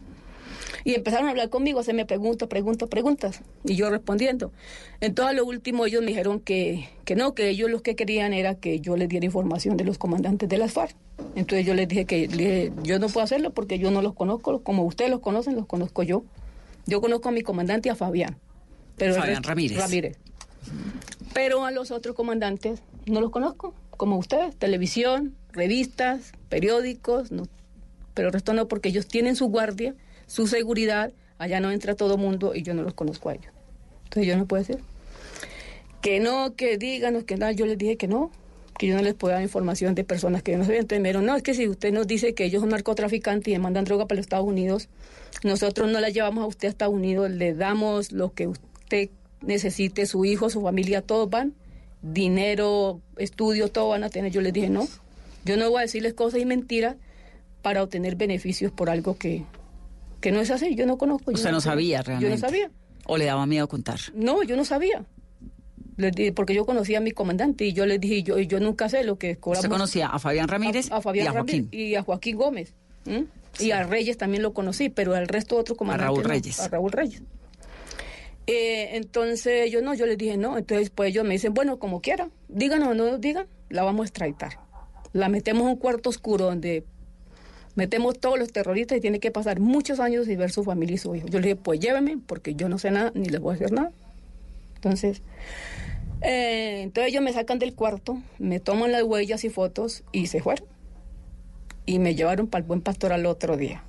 [0.85, 4.53] Y empezaron a hablar conmigo, hacerme preguntas, preguntas, preguntas, y yo respondiendo.
[5.01, 8.33] Entonces, a lo último, ellos me dijeron que, que no, que ellos lo que querían
[8.33, 10.95] era que yo les diera información de los comandantes de las FARC.
[11.35, 14.85] Entonces, yo les dije que yo no puedo hacerlo porque yo no los conozco, como
[14.85, 16.23] ustedes los conocen, los conozco yo.
[16.87, 18.37] Yo conozco a mi comandante y a Fabián.
[18.97, 19.79] Pero Fabián resto- Ramírez.
[19.79, 20.19] Ramírez.
[21.35, 27.45] Pero a los otros comandantes no los conozco, como ustedes, televisión, revistas, periódicos, no,
[28.15, 29.95] pero el resto no, porque ellos tienen su guardia,
[30.29, 33.53] su seguridad, allá no entra todo mundo y yo no los conozco a ellos.
[34.05, 34.79] Entonces yo no puedo decir
[36.01, 38.31] que no, que díganos que no, yo les dije que no,
[38.79, 40.81] que yo no les puedo dar información de personas que yo no sabía.
[40.81, 43.51] Entonces me dijeron, no, es que si usted nos dice que ellos son narcotraficantes y
[43.53, 44.89] le mandan droga para los Estados Unidos,
[45.43, 49.11] nosotros no la llevamos a usted a Estados Unidos, le damos lo que usted
[49.43, 51.55] necesite, su hijo, su familia, todos van,
[52.03, 54.31] dinero, estudio, todo van a tener.
[54.31, 54.87] Yo les dije, no,
[55.45, 56.97] yo no voy a decirles cosas y mentiras
[57.63, 59.45] para obtener beneficios por algo que,
[60.21, 61.31] que no es así, yo no conozco.
[61.31, 61.69] yo Usted no sé.
[61.69, 62.31] sabía Yo realmente.
[62.37, 62.71] no sabía.
[63.07, 63.99] ¿O le daba miedo contar?
[64.15, 65.05] No, yo no sabía.
[65.97, 69.03] Dije, porque yo conocía a mi comandante y yo les dije, yo, yo nunca sé
[69.03, 69.65] lo que cobramos.
[69.65, 71.65] Usted conocía a Fabián Ramírez a, a Fabián y a Joaquín.
[71.71, 72.75] Ramírez y a Joaquín Gómez.
[73.59, 76.07] Y a Reyes también lo conocí, pero al resto de otros comandantes.
[76.15, 76.61] Raúl no, Reyes.
[76.61, 77.23] A Raúl Reyes.
[78.47, 80.57] Eh, entonces yo no, yo les dije no.
[80.59, 84.09] Entonces pues ellos me dicen, bueno, como quiera, díganos o no digan, la vamos a
[84.09, 84.61] extraditar.
[85.13, 86.85] La metemos en un cuarto oscuro donde
[87.79, 90.99] metemos todos los terroristas y tiene que pasar muchos años sin ver su familia y
[90.99, 91.29] su hijo.
[91.29, 93.71] Yo le dije, pues llévenme, porque yo no sé nada, ni les voy a hacer
[93.71, 93.93] nada.
[94.75, 95.23] Entonces,
[96.21, 100.41] eh, entonces ellos me sacan del cuarto, me toman las huellas y fotos y se
[100.41, 100.67] fueron.
[101.87, 103.85] Y me llevaron para el buen pastor al otro día.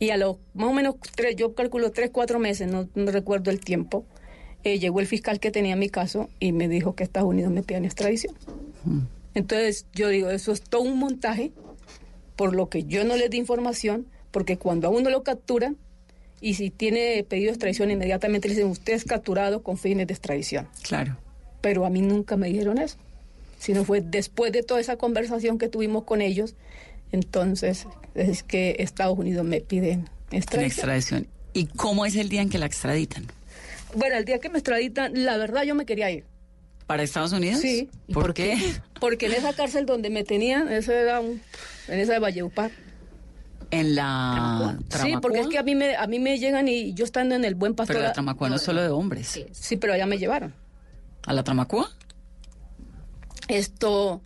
[0.00, 3.52] Y a los más o menos, tres, yo calculo tres, cuatro meses, no, no recuerdo
[3.52, 4.04] el tiempo,
[4.64, 7.62] eh, llegó el fiscal que tenía mi caso y me dijo que Estados Unidos me
[7.62, 8.34] pedían extradición.
[9.34, 11.52] Entonces yo digo, eso es todo un montaje,
[12.40, 15.76] por lo que yo no les di información, porque cuando a uno lo capturan,
[16.40, 20.14] y si tiene pedido de extradición, inmediatamente le dicen, usted es capturado con fines de
[20.14, 20.66] extradición.
[20.80, 21.18] Claro.
[21.60, 22.96] Pero a mí nunca me dijeron eso,
[23.58, 26.54] sino fue después de toda esa conversación que tuvimos con ellos,
[27.12, 29.98] entonces es que Estados Unidos me pide
[30.30, 31.26] La extradición.
[31.52, 33.26] ¿Y cómo es el día en que la extraditan?
[33.94, 36.24] Bueno, el día que me extraditan, la verdad yo me quería ir.
[36.90, 37.60] ¿Para Estados Unidos?
[37.60, 37.88] Sí.
[38.08, 38.58] ¿Y por, qué?
[39.00, 41.40] Porque en esa cárcel donde me tenían, eso era un,
[41.86, 42.72] en esa de Valleupar.
[43.70, 47.04] En la Sí, porque es que a mí me, a mí me llegan y yo
[47.04, 47.94] estando en el buen pastor.
[47.94, 49.40] Pero la Tramacua no es solo de hombres.
[49.52, 50.52] Sí, pero allá me llevaron.
[51.26, 51.88] ¿A la Tramacua?
[53.46, 54.20] Esto,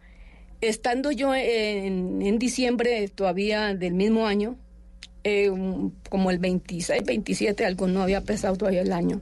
[0.63, 4.57] estando yo en, en diciembre todavía del mismo año,
[5.23, 5.53] eh,
[6.09, 9.21] como el 26, 27, algo no había pesado todavía el año.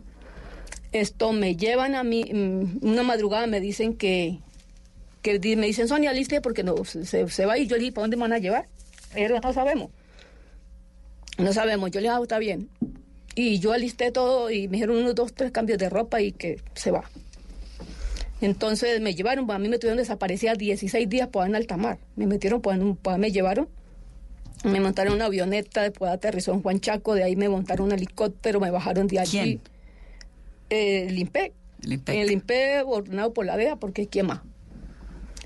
[0.93, 4.39] Esto me llevan a mí, mm, una madrugada me dicen que,
[5.23, 8.05] que me dicen, Sonia, liste porque no, se, se va y yo le dije, ¿para
[8.05, 8.69] dónde me van a llevar?
[9.15, 9.91] Ellos no sabemos.
[11.39, 12.69] No sabemos, yo le dije, ah, está bien.
[13.35, 16.61] Y yo alisté todo y me dijeron unos dos, tres cambios de ropa y que
[16.75, 17.05] se va.
[18.43, 21.99] Entonces me llevaron, a mí me tuvieron desaparecida 16 días por en alta mar.
[22.17, 22.79] Me metieron, pues,
[23.19, 23.69] me llevaron.
[24.65, 28.61] Me montaron una avioneta, después aterrizó en Juan Chaco, de ahí me montaron un helicóptero,
[28.61, 29.61] me bajaron de allí.
[30.73, 31.53] El IMPEC.
[31.83, 31.93] El
[32.31, 32.81] IMPEC.
[32.81, 34.41] El ordenado por la DEA, porque ¿quién más?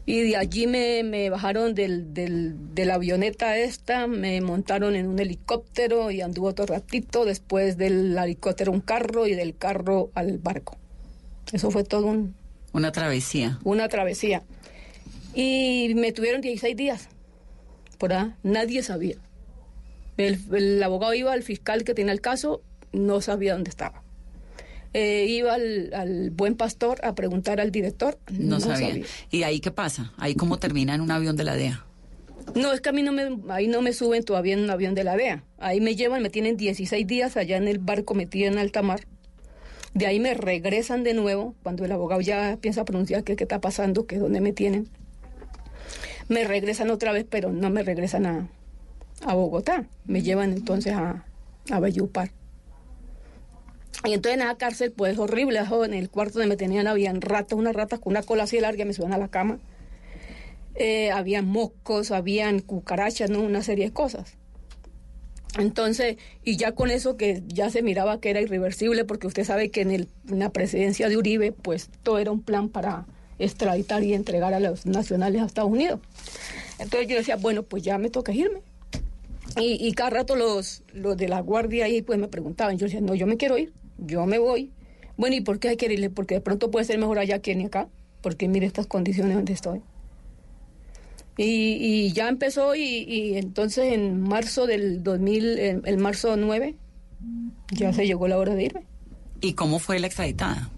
[0.09, 5.09] Y de allí me, me bajaron del, del, de la avioneta esta, me montaron en
[5.09, 10.39] un helicóptero y anduvo otro ratito, después del helicóptero un carro y del carro al
[10.39, 10.79] barco.
[11.53, 12.37] Eso fue todo un,
[12.73, 13.59] Una travesía.
[13.65, 14.45] una travesía.
[15.35, 17.09] Y me tuvieron 16 días.
[17.99, 19.17] Por ahí, nadie sabía.
[20.19, 22.63] El, el abogado iba al fiscal que tenía el caso,
[22.93, 24.05] no sabía dónde estaba.
[24.99, 29.05] Eh, iba al, al buen pastor a preguntar al director, No, sabía.
[29.31, 30.15] ¿Y ahí qué pasa?
[30.17, 31.85] ¿Ahí cómo termina en un avión de la DEA?
[32.55, 34.95] No, es que a mí no me, ahí no me suben todavía en un avión
[34.95, 35.45] de la DEA.
[35.59, 39.01] Ahí me llevan, me tienen 16 días allá en el barco metido en alta mar.
[39.93, 43.61] De ahí me regresan de nuevo, cuando el abogado ya piensa pronunciar qué, qué está
[43.61, 44.89] pasando, que dónde me tienen.
[46.29, 48.49] Me regresan otra vez, pero no me regresan a,
[49.27, 49.85] a Bogotá.
[50.07, 51.27] Me llevan entonces a,
[51.71, 52.31] a Valledupar.
[54.07, 57.59] Y entonces en la cárcel, pues horrible, en el cuarto donde me tenían, habían ratas,
[57.59, 59.59] unas ratas con una cola así larga, me suben a la cama.
[60.77, 63.41] Eh, habían moscos, habían cucarachas, ¿no?
[63.41, 64.35] Una serie de cosas.
[65.59, 69.71] Entonces, y ya con eso que ya se miraba que era irreversible, porque usted sabe
[69.71, 73.07] que en, el, en la presidencia de Uribe, pues todo era un plan para
[73.39, 76.01] extraditar y entregar a los nacionales a Estados Unidos.
[76.79, 78.61] Entonces yo decía, bueno, pues ya me toca irme.
[79.59, 83.01] Y, y cada rato los, los de la guardia ahí pues me preguntaban, yo decía,
[83.01, 84.71] no, yo me quiero ir, yo me voy.
[85.17, 86.11] Bueno, ¿y por qué hay que irle?
[86.11, 87.89] Porque de pronto puede ser mejor allá que ni acá,
[88.21, 89.83] porque mire estas condiciones donde estoy.
[91.39, 91.45] Y,
[91.81, 96.75] y ya empezó y, y entonces en marzo del 2000, el, el marzo 9,
[97.73, 98.83] ya se llegó la hora de irme.
[99.41, 100.71] ¿Y cómo fue la extraditada?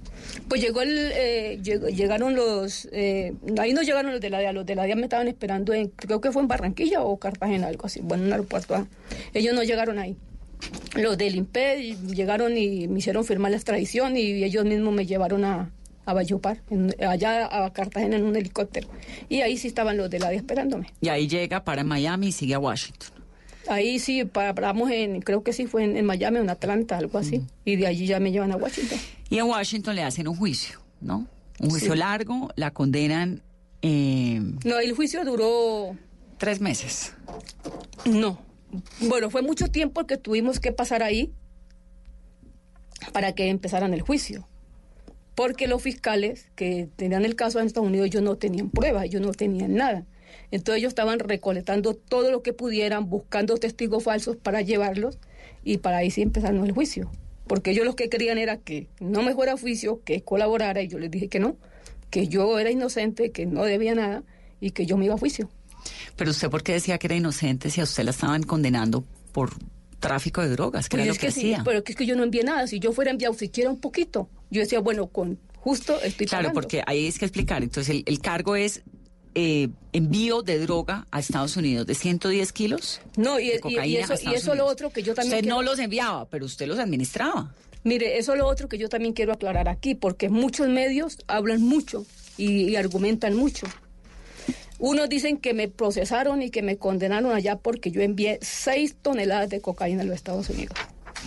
[0.49, 4.67] Pues llegó el, eh, llegaron los, eh, ahí no llegaron los de la DEA, los
[4.67, 7.87] de la DEA me estaban esperando en, creo que fue en Barranquilla o Cartagena, algo
[7.87, 8.75] así, bueno, en un aeropuerto.
[8.75, 8.87] ah.
[9.35, 10.17] Ellos no llegaron ahí.
[10.95, 15.45] Los del IMPED llegaron y me hicieron firmar la extradición y ellos mismos me llevaron
[15.45, 15.71] a,
[16.05, 18.89] a Valledupar, en- allá a Cartagena en un helicóptero.
[19.29, 20.93] Y ahí sí estaban los de la DEA esperándome.
[21.01, 23.11] Y ahí llega para Miami y sigue a Washington.
[23.69, 27.19] Ahí sí pa- paramos en, creo que sí fue en, en Miami, en Atlanta, algo
[27.19, 27.43] así.
[27.65, 28.99] Y de allí ya me llevan a Washington.
[29.29, 31.27] Y en Washington le hacen un juicio, ¿no?
[31.61, 31.99] Un juicio Sí.
[31.99, 33.43] largo, la condenan
[33.83, 35.95] eh, No, el juicio duró
[36.39, 37.13] tres meses.
[38.07, 38.41] No.
[39.01, 41.33] Bueno, fue mucho tiempo que tuvimos que pasar ahí
[43.13, 44.47] para que empezaran el juicio.
[45.35, 49.23] Porque los fiscales que tenían el caso en Estados Unidos, ellos no tenían pruebas, ellos
[49.23, 50.05] no tenían nada.
[50.51, 55.19] Entonces ellos estaban recolectando todo lo que pudieran, buscando testigos falsos para llevarlos
[55.63, 57.11] y para ahí sí empezaron el juicio.
[57.47, 60.89] Porque ellos lo que querían era que no me fuera a juicio, que colaborara y
[60.89, 61.57] yo les dije que no,
[62.11, 64.23] que yo era inocente, que no debía nada
[64.61, 65.49] y que yo me iba a juicio.
[66.17, 69.51] Pero usted, ¿por qué decía que era inocente si a usted la estaban condenando por
[70.01, 70.89] tráfico de drogas?
[70.89, 71.65] Que Pues era lo es que, que sí, hacía.
[71.65, 72.67] pero que es que yo no envié nada.
[72.67, 76.61] Si yo fuera enviado siquiera un poquito, yo decía, bueno, con justo estoy Claro, pagando.
[76.61, 77.63] porque ahí es que explicar.
[77.63, 78.83] Entonces, el, el cargo es
[79.35, 83.01] eh, envío de droga a Estados Unidos de 110 kilos.
[83.17, 85.57] No, y, de y- y eso, y eso lo otro que yo también Usted no
[85.59, 87.55] quiero- los enviaba, pero usted los administraba.
[87.85, 91.63] Mire, eso es lo otro que yo también quiero aclarar aquí, porque muchos medios hablan
[91.63, 92.05] mucho
[92.37, 93.67] y, y argumentan mucho.
[94.79, 99.51] Unos dicen que me procesaron y que me condenaron allá porque yo envié seis toneladas
[99.51, 100.77] de cocaína a los Estados Unidos,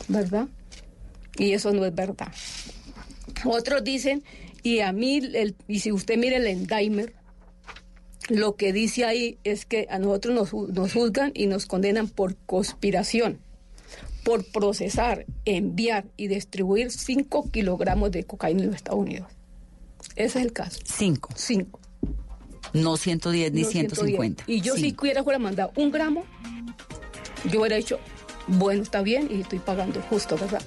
[0.08, 0.48] ¿verdad?
[1.38, 2.32] Y eso no es verdad.
[3.44, 4.24] Otros dicen,
[4.64, 7.14] y a mí, el- y si usted mire el Endaimer,
[8.30, 12.38] lo que dice ahí es que a nosotros nos, nos juzgan y nos condenan por
[12.46, 13.40] conspiración,
[14.24, 19.30] por procesar, enviar y distribuir 5 kilogramos de cocaína en los Estados Unidos.
[20.16, 20.80] Ese es el caso.
[20.86, 21.30] Cinco.
[21.36, 21.81] 5.
[22.73, 24.43] No 110 ni 150.
[24.47, 25.03] Y yo si Cinco.
[25.03, 26.23] hubiera fuera mandado un gramo,
[27.49, 27.99] yo hubiera dicho,
[28.47, 30.62] bueno, está bien y estoy pagando justo, ¿verdad?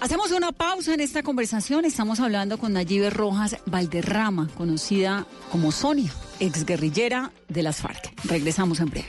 [0.00, 1.84] Hacemos una pausa en esta conversación.
[1.84, 8.12] Estamos hablando con Nayibe Rojas Valderrama, conocida como Sonia, exguerrillera de las FARC.
[8.24, 9.08] Regresamos en breve.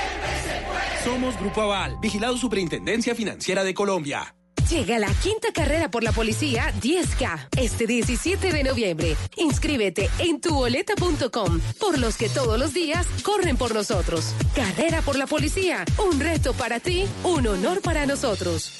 [1.03, 4.35] Somos Grupo Aval, vigilado Superintendencia Financiera de Colombia.
[4.69, 9.17] Llega la quinta carrera por la policía 10K este 17 de noviembre.
[9.35, 14.33] Inscríbete en tuboleta.com por los que todos los días corren por nosotros.
[14.55, 18.71] Carrera por la policía, un reto para ti, un honor para nosotros.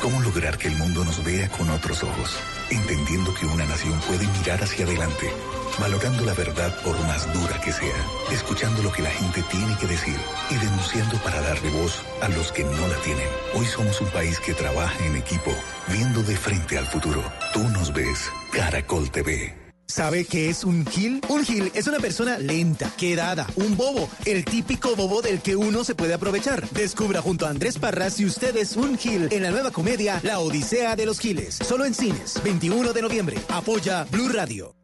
[0.00, 2.36] ¿Cómo lograr que el mundo nos vea con otros ojos?
[2.70, 5.30] Entendiendo que una nación puede mirar hacia adelante,
[5.80, 7.96] valorando la verdad por más dura que sea,
[8.30, 10.16] escuchando lo que la gente tiene que decir
[10.50, 13.26] y denunciando para darle voz a los que no la tienen.
[13.54, 15.50] Hoy somos un país que trabaja en equipo,
[15.88, 17.22] viendo de frente al futuro.
[17.52, 19.60] Tú nos ves, Caracol TV.
[19.86, 21.20] ¿Sabe qué es un gil?
[21.28, 25.82] Un gil es una persona lenta, quedada, un bobo, el típico bobo del que uno
[25.82, 26.68] se puede aprovechar.
[26.70, 30.38] Descubra junto a Andrés Parras si usted es un gil en la nueva comedia La
[30.38, 31.56] Odisea de los Giles.
[31.56, 33.38] Solo en cines, 21 de noviembre.
[33.48, 34.79] Apoya Blue Radio.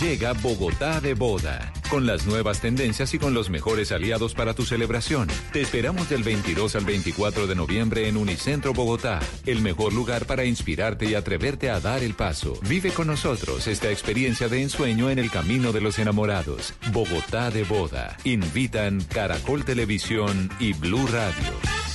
[0.00, 4.64] Llega Bogotá de Boda, con las nuevas tendencias y con los mejores aliados para tu
[4.64, 5.28] celebración.
[5.52, 10.44] Te esperamos del 22 al 24 de noviembre en Unicentro Bogotá, el mejor lugar para
[10.44, 12.58] inspirarte y atreverte a dar el paso.
[12.68, 16.74] Vive con nosotros esta experiencia de ensueño en el camino de los enamorados.
[16.92, 18.16] Bogotá de Boda.
[18.24, 21.93] Invitan Caracol Televisión y Blue Radio.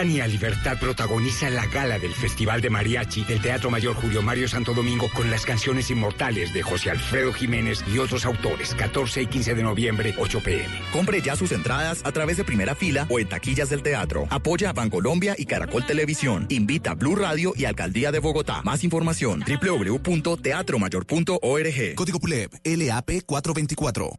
[0.00, 4.72] Tania Libertad protagoniza la gala del Festival de Mariachi del Teatro Mayor Julio Mario Santo
[4.72, 8.74] Domingo con las canciones inmortales de José Alfredo Jiménez y otros autores.
[8.74, 10.74] 14 y 15 de noviembre, 8 pm.
[10.90, 14.26] Compre ya sus entradas a través de primera fila o en taquillas del teatro.
[14.30, 16.46] Apoya a Bancolombia y Caracol Televisión.
[16.48, 18.62] Invita a Blue Radio y Alcaldía de Bogotá.
[18.64, 21.94] Más información www.teatromayor.org.
[21.94, 24.18] Código PULEP LAP 424.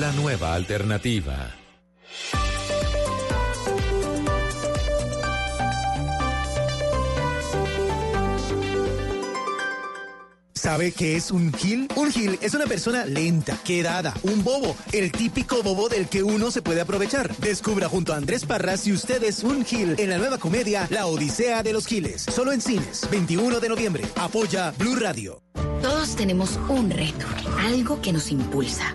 [0.00, 1.54] La nueva alternativa.
[10.54, 11.86] ¿Sabe qué es un gil?
[11.96, 16.50] Un gil es una persona lenta, quedada, un bobo, el típico bobo del que uno
[16.50, 17.36] se puede aprovechar.
[17.36, 21.04] Descubra junto a Andrés Parras si usted es un gil en la nueva comedia La
[21.04, 22.22] Odisea de los Giles.
[22.22, 24.04] Solo en cines, 21 de noviembre.
[24.16, 25.42] Apoya Blue Radio.
[25.82, 27.26] Todos tenemos un reto,
[27.58, 28.94] algo que nos impulsa,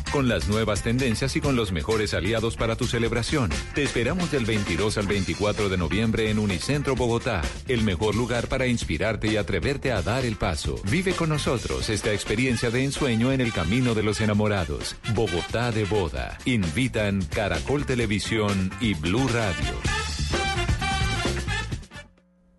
[0.11, 3.49] con las nuevas tendencias y con los mejores aliados para tu celebración.
[3.73, 8.67] Te esperamos del 22 al 24 de noviembre en Unicentro Bogotá, el mejor lugar para
[8.67, 10.75] inspirarte y atreverte a dar el paso.
[10.89, 14.95] Vive con nosotros esta experiencia de ensueño en el camino de los enamorados.
[15.15, 16.37] Bogotá de Boda.
[16.45, 20.10] Invitan Caracol Televisión y Blue Radio.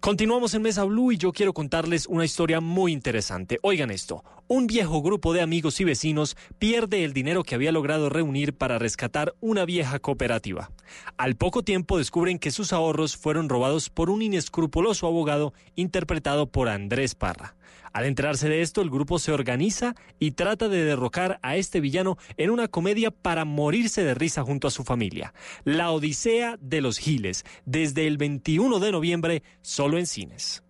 [0.03, 3.61] Continuamos en Mesa Blue y yo quiero contarles una historia muy interesante.
[3.63, 8.09] Oigan esto, un viejo grupo de amigos y vecinos pierde el dinero que había logrado
[8.09, 10.73] reunir para rescatar una vieja cooperativa.
[11.19, 16.69] Al poco tiempo descubren que sus ahorros fueron robados por un inescrupuloso abogado interpretado por
[16.69, 17.55] Andrés Parra.
[17.93, 22.17] Al enterarse de esto, el grupo se organiza y trata de derrocar a este villano
[22.37, 25.35] en una comedia para morirse de risa junto a su familia.
[25.65, 30.63] La Odisea de los Giles, desde el 21 de noviembre, solo en cines.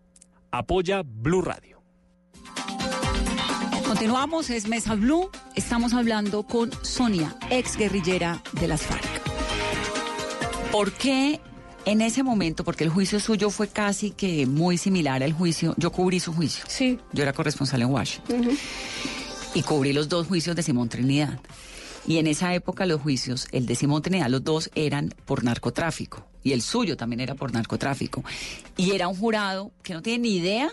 [0.51, 1.83] Apoya Blue Radio.
[3.87, 5.31] Continuamos, es Mesa Blue.
[5.55, 9.23] Estamos hablando con Sonia, ex guerrillera de las FARC.
[10.73, 11.41] ¿Por qué
[11.85, 15.91] en ese momento, porque el juicio suyo fue casi que muy similar al juicio, yo
[15.91, 16.65] cubrí su juicio.
[16.69, 16.99] Sí.
[17.13, 18.51] Yo era corresponsal en Washington.
[19.55, 21.39] Y cubrí los dos juicios de Simón Trinidad.
[22.07, 26.27] Y en esa época los juicios, el de Simón Trinidad, los dos eran por narcotráfico.
[26.43, 28.25] Y el suyo también era por narcotráfico.
[28.77, 30.71] Y era un jurado que no tiene ni idea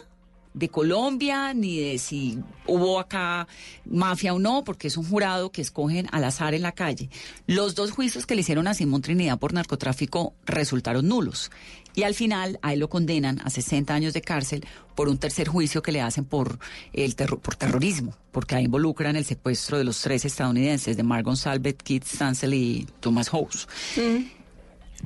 [0.54, 3.48] de Colombia, ni de si hubo acá
[3.86, 7.10] mafia o no, porque es un jurado que escogen al azar en la calle.
[7.48, 11.52] Los dos juicios que le hicieron a Simón Trinidad por narcotráfico resultaron nulos.
[11.96, 15.48] Y al final a él lo condenan a 60 años de cárcel por un tercer
[15.48, 16.60] juicio que le hacen por,
[16.94, 21.24] el terro- por terrorismo, porque ahí involucran el secuestro de los tres estadounidenses, de Mark
[21.26, 23.68] Gonzalez, Keith Stansel y Thomas House.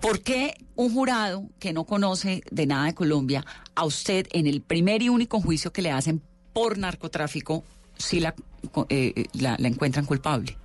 [0.02, 4.62] ¿Por qué un jurado que no conoce de nada de Colombia, a usted en el
[4.62, 6.22] primer y único juicio que le hacen
[6.52, 7.64] por narcotráfico,
[7.98, 8.36] sí la,
[8.90, 10.58] eh, la, encuentran culpable?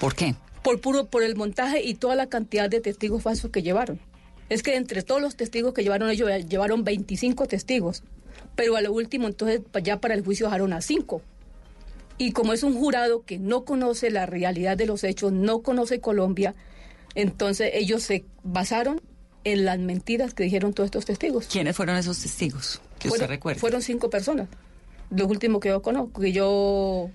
[0.00, 0.34] ¿Por qué?
[0.62, 4.00] Por puro, por el montaje y toda la cantidad de testigos falsos que llevaron.
[4.48, 8.02] Es que entre todos los testigos que llevaron ellos llevaron 25 testigos,
[8.54, 11.22] pero a lo último entonces ya para el juicio dejaron a 5.
[12.18, 16.00] Y como es un jurado que no conoce la realidad de los hechos, no conoce
[16.00, 16.54] Colombia,
[17.14, 19.00] entonces ellos se basaron
[19.44, 21.46] en las mentiras que dijeron todos estos testigos.
[21.46, 23.60] ¿Quiénes fueron esos testigos que usted fueron, recuerda?
[23.60, 24.48] Fueron cinco personas.
[25.10, 27.10] Los últimos que yo conozco, que yo...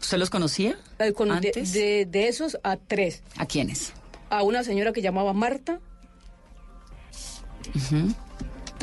[0.00, 0.78] ¿Usted los conocía?
[0.98, 1.72] eh, con- antes?
[1.72, 3.22] de- de esos a tres.
[3.36, 3.92] ¿A quiénes?
[4.30, 5.80] A una señora que llamaba Marta,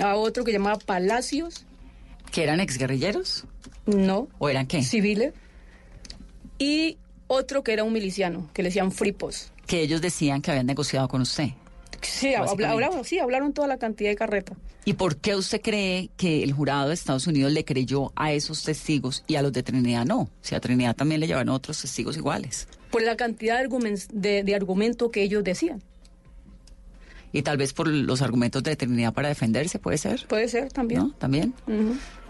[0.02, 1.66] a otro que llamaba Palacios,
[2.32, 3.46] ¿Que eran exguerrilleros?
[3.86, 4.84] no, ¿O eran qué?
[4.84, 5.34] civiles,
[6.58, 6.98] y
[7.28, 9.52] otro que era un miliciano, que le decían Fripos.
[9.68, 11.50] Que ellos decían que habían negociado con usted.
[12.02, 14.56] Sí, hablaron, sí, hablaron toda la cantidad de carreta.
[14.84, 18.64] ¿Y por qué usted cree que el jurado de Estados Unidos le creyó a esos
[18.64, 20.30] testigos y a los de Trinidad no?
[20.42, 22.68] Si a Trinidad también le llevaron otros testigos iguales.
[22.92, 25.82] Por la cantidad de, argumen- de, de argumento que ellos decían.
[27.32, 30.26] Y tal vez por los argumentos de Trinidad para defenderse, ¿puede ser?
[30.28, 31.00] Puede ser también.
[31.02, 31.12] ¿No?
[31.14, 31.54] ¿También?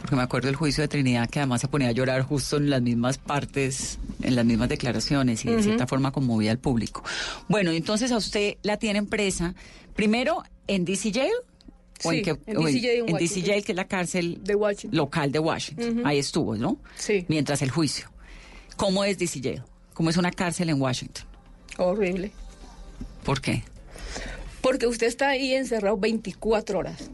[0.03, 2.69] Porque me acuerdo del juicio de Trinidad que además se ponía a llorar justo en
[2.69, 7.03] las mismas partes, en las mismas declaraciones y de cierta forma conmovía al público.
[7.47, 9.55] Bueno, entonces a usted la tienen presa,
[9.95, 11.31] primero en DC Jail.
[12.03, 13.41] ¿O Sí, en, qué- en o DC Jail en en DC.
[13.43, 14.57] Jail, que es la cárcel De
[14.91, 16.01] local de Washington.
[16.05, 16.77] Ahí estuvo, ¿no?
[16.97, 17.25] Sí.
[17.29, 18.09] Mientras el juicio.
[18.75, 19.61] ¿Cómo es DC Jail?
[19.93, 21.23] ¿Cómo es una cárcel en Washington?
[21.77, 22.31] Horrible.
[23.23, 23.63] ¿Por qué?
[24.61, 27.09] Porque usted está ahí encerrado 24 horas.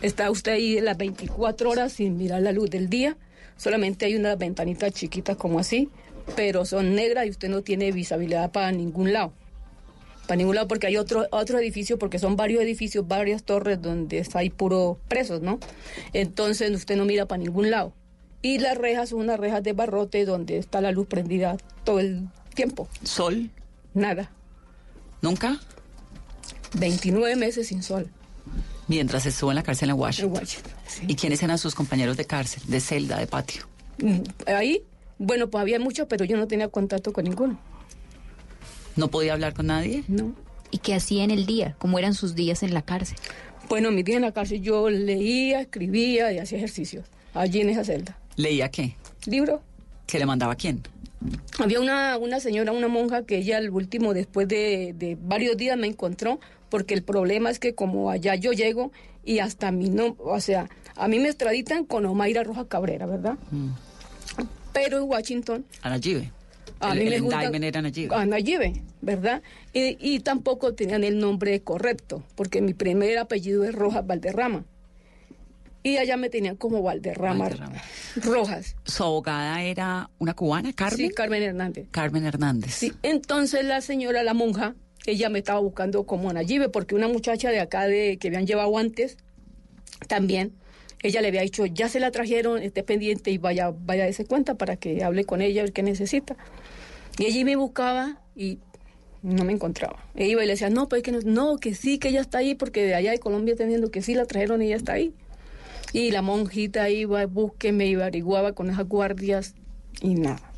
[0.00, 3.16] Está usted ahí las 24 horas sin mirar la luz del día.
[3.56, 5.88] Solamente hay unas ventanitas chiquitas como así,
[6.36, 9.32] pero son negras y usted no tiene visibilidad para ningún lado.
[10.28, 14.18] Para ningún lado porque hay otro, otro edificio, porque son varios edificios, varias torres donde
[14.18, 15.58] está ahí puro presos, ¿no?
[16.12, 17.92] Entonces usted no mira para ningún lado.
[18.40, 22.28] Y las rejas son unas rejas de barrote donde está la luz prendida todo el
[22.54, 22.88] tiempo.
[23.02, 23.50] ¿Sol?
[23.94, 24.30] Nada.
[25.22, 25.58] ¿Nunca?
[26.74, 28.12] 29 meses sin sol.
[28.88, 30.34] Mientras estuvo en la cárcel en Washington.
[30.36, 31.02] En Washington, sí.
[31.06, 33.62] ¿Y quiénes eran sus compañeros de cárcel, de celda, de patio?
[34.02, 34.82] Mm, Ahí,
[35.18, 37.58] bueno, pues había muchos, pero yo no tenía contacto con ninguno.
[38.96, 40.04] ¿No podía hablar con nadie?
[40.08, 40.34] No.
[40.70, 41.76] ¿Y qué hacía en el día?
[41.78, 43.16] ¿Cómo eran sus días en la cárcel?
[43.68, 47.06] Bueno, mi día en la cárcel yo leía, escribía y hacía ejercicios.
[47.34, 48.18] Allí en esa celda.
[48.36, 48.96] ¿Leía qué?
[49.26, 49.62] Libro.
[50.06, 50.82] ¿Que le mandaba a quién?
[51.58, 55.76] Había una, una señora, una monja, que ella al último, después de, de varios días,
[55.76, 58.92] me encontró, porque el problema es que como allá yo llego
[59.24, 63.36] y hasta mí no, o sea, a mí me extraditan con Omaira Roja Cabrera, ¿verdad?
[64.72, 66.30] Pero en Washington A Nayibe.
[66.80, 68.14] A el mí el me gusta- indictment era Nayibe.
[68.14, 69.42] a Nayibe, ¿verdad?
[69.72, 74.64] Y, y tampoco tenían el nombre correcto, porque mi primer apellido es Rojas Valderrama.
[75.82, 77.48] Y allá me tenían como Valderrama,
[78.16, 78.76] Rojas.
[78.84, 81.08] ¿Su abogada era una cubana, Carmen?
[81.08, 81.88] Sí, Carmen Hernández.
[81.90, 82.74] Carmen Hernández.
[82.74, 84.74] Sí, entonces la señora, la monja,
[85.12, 88.76] ella me estaba buscando como Nayibe, porque una muchacha de acá de que habían llevado
[88.78, 89.16] antes,
[90.06, 90.52] también,
[91.02, 94.24] ella le había dicho, ya se la trajeron, esté pendiente y vaya, vaya a darse
[94.24, 96.36] cuenta para que hable con ella, ver qué necesita.
[97.18, 98.58] Y ella me buscaba y
[99.22, 100.04] no me encontraba.
[100.14, 102.38] E iba y le decía, no, pues que no, no, que sí, que ella está
[102.38, 105.12] ahí, porque de allá de Colombia teniendo que sí la trajeron y ella está ahí.
[105.92, 109.54] Y la monjita iba, búsqueme, iba, averiguaba con esas guardias
[110.00, 110.52] y nada.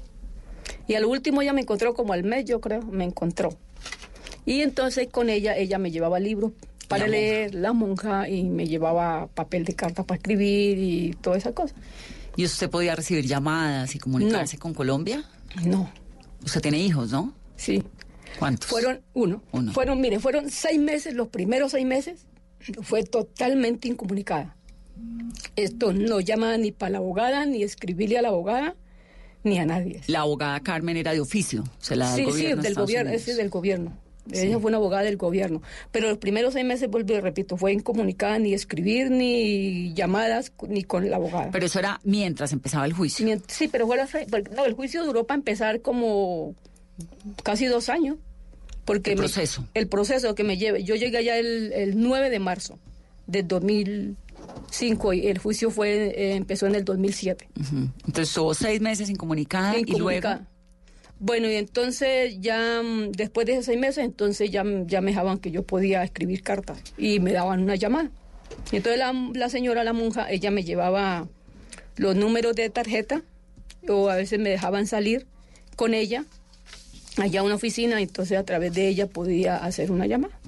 [0.87, 3.51] Y al último ella me encontró como al mes, yo creo, me encontró.
[4.47, 6.53] Y entonces con ella, ella me llevaba libros
[6.89, 7.21] para La monja.
[7.21, 11.75] leer, la monja, y me llevaba papel de carta para escribir y toda esa cosa.
[12.37, 15.25] ¿Y usted podía recibir llamadas y comunicarse con Colombia?
[15.65, 15.91] No.
[16.45, 17.35] Usted tiene hijos, ¿no?
[17.57, 17.83] Sí.
[18.39, 18.71] ¿Cuántos?
[18.71, 19.43] Fueron uno.
[19.53, 19.73] Uno.
[19.73, 22.27] Fueron, mire, fueron seis meses, los primeros seis meses,
[22.83, 24.57] fue totalmente incomunicada.
[25.57, 28.77] Esto no llama ni para la abogada, ni escribirle a la abogada,
[29.45, 30.01] ni a nadie.
[30.07, 32.51] La abogada Carmen era de oficio, se la da sí, el gobierno.
[32.51, 33.97] sí, de del gobierno, ese es del gobierno.
[34.33, 35.63] Ella fue una abogada del gobierno.
[35.91, 40.85] Pero los primeros seis meses, vuelvo y repito, fue incomunicada ni escribir, ni llamadas, ni
[40.85, 41.51] con la abogada.
[41.51, 43.27] Pero eso era mientras empezaba el juicio.
[43.49, 44.09] Sí, pero fue la
[44.55, 46.55] no, el juicio duró para empezar como
[47.43, 48.17] casi dos años.
[48.85, 49.67] Porque El me- proceso.
[49.75, 50.83] el proceso que me lleve.
[50.85, 52.79] Yo llegué allá el, el 9 de marzo
[53.27, 54.17] del
[54.71, 57.49] Cinco, y el juicio fue eh, empezó en el 2007.
[58.07, 60.29] Entonces estuvo seis meses incomunicada y luego...
[61.23, 65.51] Bueno, y entonces ya mm, después de esos seis meses, entonces ya, me dejaban que
[65.51, 68.11] yo podía escribir cartas y me daban una llamada.
[68.73, 71.29] Entonces la, la señora, la monja, ella me llevaba
[71.97, 73.23] los números de tarjeta
[73.87, 75.27] o a veces me dejaban salir
[75.77, 76.25] con ella
[77.19, 80.40] allá a una oficina, entonces a través de ella podía hacer una llamada.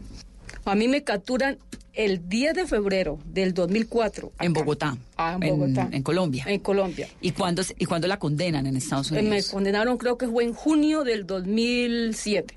[0.65, 1.59] A mí me capturan
[1.95, 4.33] el 10 de febrero del 2004.
[4.41, 4.97] En Bogotá.
[5.17, 5.89] Ah, en Bogotá.
[5.93, 6.45] En, Colombia.
[6.47, 7.09] En Colombia.
[7.21, 9.31] ¿Y cuándo, ¿Y cuándo la condenan en Estados Eh, Unidos?
[9.31, 12.55] Me condenaron creo que fue en junio del 2007.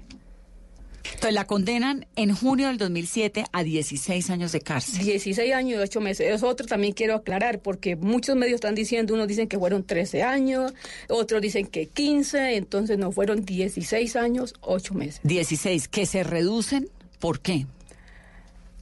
[1.06, 5.04] Entonces la condenan en junio del 2007 a 16 años de cárcel.
[5.04, 6.34] 16 años y 8 meses.
[6.34, 10.24] Eso otro también quiero aclarar, porque muchos medios están diciendo, unos dicen que fueron 13
[10.24, 10.74] años,
[11.08, 15.22] otros dicen que 15, entonces no fueron 16 años, 8 meses.
[15.24, 16.90] 16, que se reducen,
[17.20, 17.68] ¿por qué?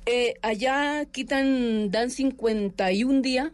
[0.05, 3.51] Eh, allá quitan, dan 51 días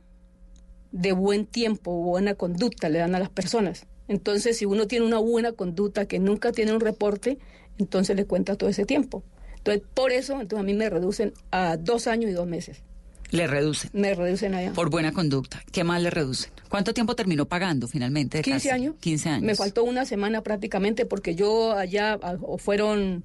[0.92, 3.86] de buen tiempo, buena conducta, le dan a las personas.
[4.08, 7.38] Entonces, si uno tiene una buena conducta que nunca tiene un reporte,
[7.78, 9.24] entonces le cuenta todo ese tiempo.
[9.58, 12.82] Entonces, por eso, entonces a mí me reducen a dos años y dos meses.
[13.30, 13.92] Le reducen.
[13.94, 14.74] Me reducen allá.
[14.74, 15.62] Por buena conducta.
[15.72, 16.52] ¿Qué más le reducen?
[16.68, 18.38] ¿Cuánto tiempo terminó pagando finalmente?
[18.40, 18.72] de 15 cárcel?
[18.72, 18.96] años.
[19.00, 19.44] 15 años.
[19.44, 23.24] Me faltó una semana prácticamente porque yo allá o fueron,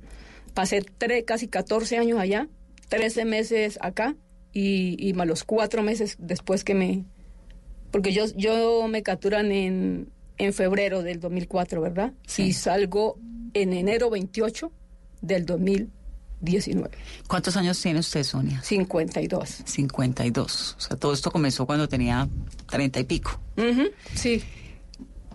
[0.52, 2.48] pasé tres, casi 14 años allá,
[2.88, 4.14] 13 meses acá
[4.52, 7.04] y, y más los cuatro meses después que me...
[7.90, 12.12] Porque yo, yo me capturan en, en febrero del 2004, ¿verdad?
[12.38, 13.18] Y salgo
[13.52, 14.72] en enero 28
[15.22, 16.90] del 2019.
[17.28, 18.60] ¿Cuántos años tiene usted, Sonia?
[18.62, 19.48] 52.
[19.64, 20.74] 52.
[20.76, 22.28] O sea, todo esto comenzó cuando tenía
[22.70, 23.40] 30 y pico.
[24.14, 24.42] sí.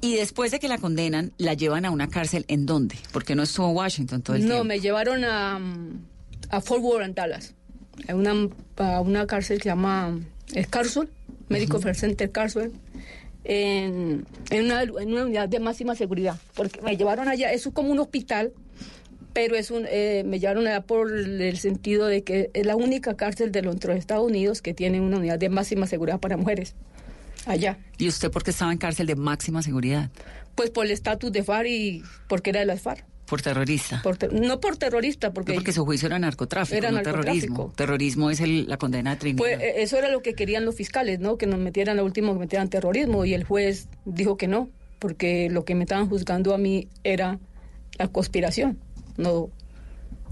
[0.02, 2.95] Y después de que la condenan, la llevan a una cárcel ¿en dónde?
[3.12, 4.64] Porque no estuvo en Washington todo el No, tiempo.
[4.64, 5.60] me llevaron a,
[6.50, 7.56] a Fort Worth, en Dallas,
[8.08, 10.20] a una, a una cárcel que se llama
[10.70, 11.10] Carswell,
[11.50, 12.72] Medical Care Center Carswell,
[13.43, 16.38] en, en, una, en una unidad de máxima seguridad.
[16.56, 18.54] Porque me llevaron allá, eso es como un hospital,
[19.34, 23.16] pero es un, eh, me llevaron allá por el sentido de que es la única
[23.16, 26.38] cárcel de los de los Estados Unidos que tiene una unidad de máxima seguridad para
[26.38, 26.76] mujeres.
[27.45, 27.78] Allá.
[27.97, 30.10] ¿Y usted por qué estaba en cárcel de máxima seguridad?
[30.56, 33.06] Pues por el estatus de FARC y porque era de las FARC.
[33.30, 34.02] Por terrorista.
[34.02, 37.32] Por ter- no por terrorista, porque, No, porque su juicio era narcotráfico, Era no narcotráfico.
[37.32, 37.74] terrorismo.
[37.76, 39.38] Terrorismo es el- la condena de Trinidad.
[39.38, 41.38] pues eso era lo que querían los fiscales, ¿no?
[41.38, 44.70] Que nos metieran lo último que metieran terrorismo y el juez dijo que no,
[45.00, 47.40] porque lo que me estaban juzgando a mí era
[47.98, 48.80] la conspiración,
[49.18, 49.50] no,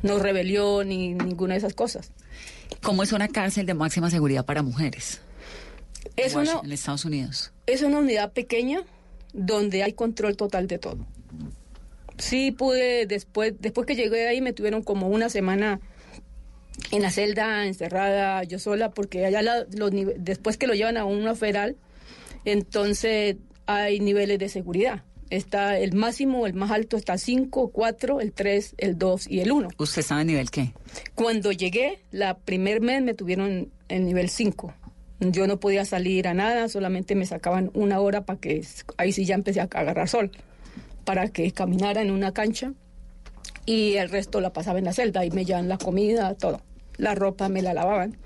[0.04, 2.12] no rebelión ni ninguna de esas cosas.
[2.82, 5.22] ¿Cómo es una cárcel de máxima seguridad para mujeres?
[6.16, 7.52] Es en una, en Estados Unidos.
[7.66, 8.82] es una unidad pequeña
[9.34, 11.06] donde hay control total de todo.
[12.18, 15.80] Sí pude, después, después que llegué ahí me tuvieron como una semana
[16.92, 21.06] en la celda encerrada yo sola porque allá la- los después que lo llevan a
[21.06, 21.76] una federal,
[22.46, 25.04] entonces hay niveles de seguridad.
[25.30, 29.52] Está el máximo, el más alto está 5, 4, el 3, el 2 y el
[29.52, 29.68] 1.
[29.78, 30.72] ¿Usted sabe nivel qué?
[31.16, 34.74] Cuando llegué, la primer mes me tuvieron en nivel 5.
[35.20, 38.64] Yo no podía salir a nada, solamente me sacaban una hora para que
[38.98, 40.32] ahí sí ya empecé a agarrar sol,
[41.08, 42.74] para que caminara en una cancha
[43.66, 46.60] y el resto la pasaba en la celda y me llevaban la comida, todo.
[46.98, 48.18] La ropa me la lavaban.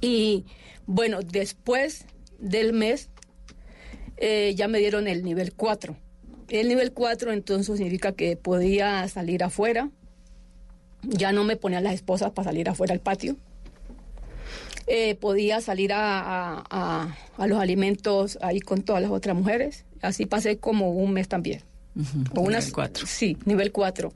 [0.00, 0.46] Y
[0.86, 2.06] bueno, después
[2.40, 3.08] del mes
[4.16, 5.96] eh, ya me dieron el nivel 4.
[6.48, 9.88] El nivel 4 entonces significa que podía salir afuera,
[11.02, 13.36] ya no me ponían las esposas para salir afuera al patio.
[14.88, 19.84] Eh, podía salir a, a- los alimentos ahí con todas las otras mujeres.
[20.02, 21.62] Así pasé como un mes también.
[22.34, 23.06] O unas- nivel cuatro.
[23.06, 24.12] Sí, nivel 4.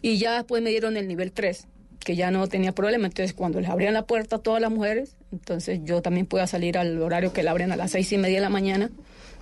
[0.00, 1.66] Y ya después me dieron el nivel 3,
[2.00, 3.06] que ya no tenía problema.
[3.06, 6.76] Entonces, cuando les abrían la puerta a todas las mujeres, entonces yo también podía salir
[6.78, 8.90] al horario que le abren a las seis y media de la mañana.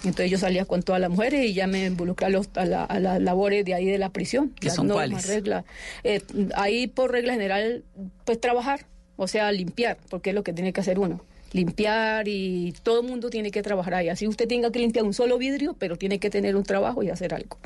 [0.03, 2.85] Entonces yo salía con todas las mujeres y ya me involucré a, los- a la-
[2.85, 4.51] a las labores de ahí de la prisión.
[4.59, 5.27] ¿Qué son normas, cuáles?
[5.27, 5.65] reglas.
[6.05, 6.23] Eh,
[6.55, 7.85] ahí por regla general,
[8.25, 11.23] pues trabajar, o sea, limpiar, porque es lo que tiene que hacer uno.
[11.53, 14.09] Limpiar y todo el mundo tiene que trabajar ahí.
[14.09, 17.11] Así usted tenga que limpiar un solo vidrio, pero tiene que tener un trabajo y
[17.11, 17.59] hacer algo.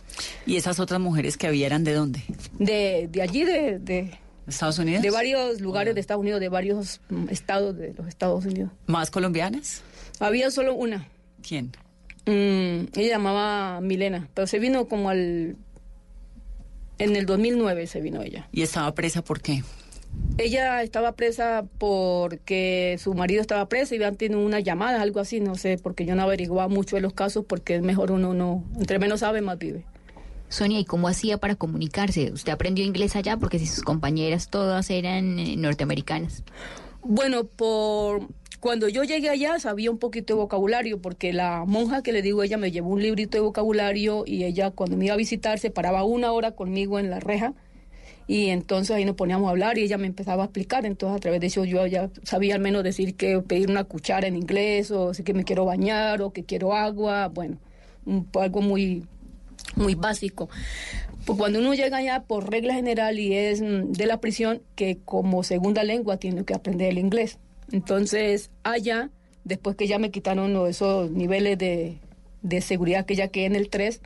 [0.47, 2.23] ¿Y esas otras mujeres que había eran de dónde?
[2.59, 4.11] De, de allí, de, de,
[4.47, 5.03] ¿Estados Unidos?
[5.03, 8.71] de varios lugares de Estados Unidos, de varios mm, estados de los Estados Unidos.
[8.87, 9.83] ¿Más colombianas?
[10.21, 11.09] Había solo una.
[11.47, 11.73] ¿Quién?
[12.27, 15.57] Mm, ella llamaba Milena, pero se vino como al...
[16.99, 18.49] En el 2009 se vino ella.
[18.53, 19.63] ¿Y estaba presa por qué?
[20.37, 25.39] Ella estaba presa porque su marido estaba preso y habían tenido una llamada, algo así,
[25.39, 28.65] no sé, porque yo no averiguaba mucho de los casos porque es mejor uno no,
[28.77, 29.85] entre menos sabe, más vive.
[30.49, 32.33] Sonia, ¿y cómo hacía para comunicarse?
[32.33, 33.37] ¿Usted aprendió inglés allá?
[33.37, 36.43] Porque si sus compañeras todas eran eh, norteamericanas.
[37.03, 42.13] Bueno, por Cuando yo llegué allá sabía un poquito de vocabulario porque la monja que
[42.13, 45.19] le digo, ella me llevó un librito de vocabulario y ella cuando me iba a
[45.19, 47.55] visitar se paraba una hora conmigo en la reja
[48.27, 51.21] y entonces ahí nos poníamos a hablar y ella me empezaba a explicar, entonces a
[51.21, 54.91] través de eso yo ya sabía al menos decir que pedir una cuchara en inglés
[54.91, 57.59] o decir que me quiero bañar o que quiero agua, bueno,
[58.07, 59.05] un- algo muy,
[59.77, 60.49] muy básico.
[61.27, 64.99] Pues cuando uno llega allá por regla general y es mm, de la prisión, que
[65.05, 67.39] como segunda lengua tiene que aprender el inglés.
[67.73, 69.11] Entonces allá,
[69.45, 71.99] después que ya me quitaron esos niveles de,
[72.43, 74.01] de seguridad que ya quedé en el 3,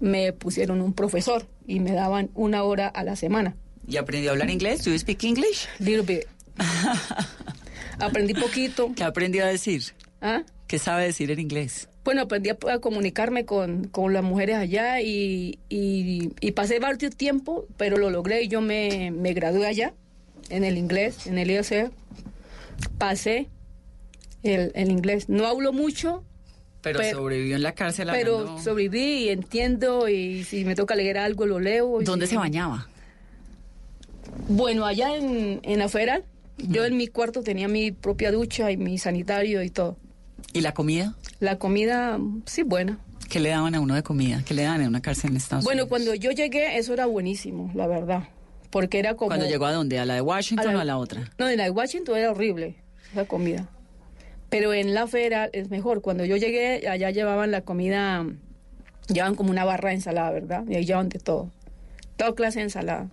[0.00, 3.56] me pusieron un profesor y me daban una hora a la semana.
[3.86, 4.84] ¿Y aprendió a hablar inglés?
[4.84, 5.66] ¿Do you speak English?
[5.78, 6.26] Little bit.
[7.98, 8.92] Aprendí poquito.
[8.94, 9.82] ¿Qué aprendió a decir?
[10.20, 10.42] ¿Ah?
[10.66, 11.88] ¿Qué sabe decir en inglés?
[12.04, 17.14] Bueno, aprendí a, a comunicarme con, con las mujeres allá y, y, y pasé varios
[17.16, 19.94] tiempo, pero lo logré y yo me, me gradué allá
[20.48, 21.90] en el inglés, en el IOC.
[22.98, 23.48] Pasé
[24.42, 25.28] el, el inglés.
[25.28, 26.24] No hablo mucho,
[26.80, 30.94] Pero, Pero- sobrevivió en la cárcel pero hablando- sobreviví y entiendo y si me toca
[30.94, 31.98] leer algo lo leo.
[32.02, 32.88] ¿Dónde se bañaba?
[34.48, 36.24] Bueno, allá en, en la federal,
[36.58, 39.96] yo en mi cuarto tenía mi propia ducha y mi sanitario y todo.
[40.52, 41.14] ¿Y la comida?
[41.40, 42.98] La comida, sí, buena.
[43.28, 44.42] ¿Qué le daban a uno de comida?
[44.46, 45.88] ¿Qué le daban en una cárcel en Estados Bueno, Unidos?
[45.88, 48.24] cuando yo llegué, eso era buenísimo, la verdad.
[48.70, 49.28] Porque era como.
[49.28, 49.98] ¿Cuando llegó a dónde?
[49.98, 51.30] ¿A la de Washington o a la otra?
[51.38, 52.76] No, en la de Washington era horrible,
[53.12, 53.68] esa comida.
[54.50, 56.00] Pero en la federal es mejor.
[56.00, 58.26] Cuando yo llegué, allá llevaban la comida,
[59.08, 60.64] llevaban como una barra de ensalada, ¿verdad?
[60.68, 61.50] Y ahí llevaban de todo.
[62.16, 63.08] Toda clase de ensalada.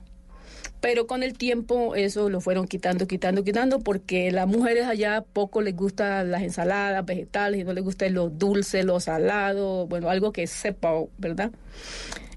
[0.82, 5.62] Pero con el tiempo eso lo fueron quitando, quitando, quitando, porque las mujeres allá poco
[5.62, 10.32] les gustan las ensaladas vegetales y no les gusta lo dulce, lo salado, bueno, algo
[10.32, 11.52] que sepa, ¿verdad?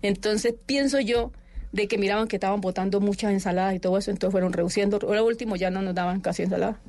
[0.01, 1.31] Entonces pienso yo
[1.73, 4.99] de que miraban que estaban botando muchas ensaladas y todo eso, entonces fueron reduciendo.
[5.03, 6.81] Ahora último ya no nos daban casi ensalada.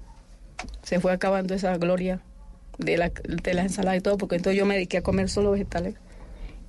[0.84, 2.22] Se fue acabando esa gloria
[2.78, 5.52] de la, de las ensaladas y todo, porque entonces yo me dediqué a comer solo
[5.52, 5.96] vegetales.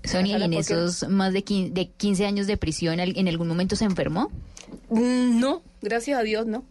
[0.05, 3.49] Sonia, ¿y en Porque- esos más de 15, de 15 años de prisión en algún
[3.49, 4.31] momento se enfermó?
[4.91, 6.65] Mm, No, gracias a Dios, no.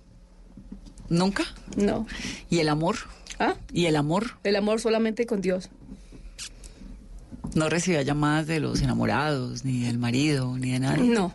[1.10, 1.44] ¿Nunca?
[1.76, 2.06] No.
[2.50, 2.96] ¿Y el amor?
[3.40, 3.56] ¿Ah?
[3.74, 4.32] ¿Y el amor?
[4.44, 5.70] El amor solamente con Dios.
[7.56, 11.04] ¿No recibía llamadas de los enamorados, ni del marido, ni de nadie?
[11.04, 11.34] No.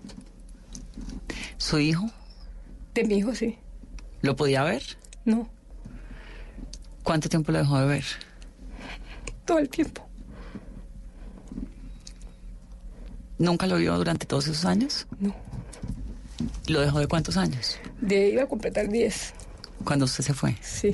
[1.59, 2.09] ¿Su hijo?
[2.95, 3.57] De mi hijo, sí.
[4.23, 4.83] ¿Lo podía ver?
[5.25, 5.49] No.
[7.05, 8.05] ¿Cuánto tiempo lo dejó de ver?
[9.45, 10.05] Todo el tiempo.
[13.39, 15.07] ¿Nunca lo vio durante todos esos años?
[15.21, 15.35] No.
[16.69, 17.79] ¿Lo dejó de cuántos años?
[18.01, 19.35] De iba a completar 10.
[19.85, 20.57] Cuando usted se fue.
[20.63, 20.91] Sí.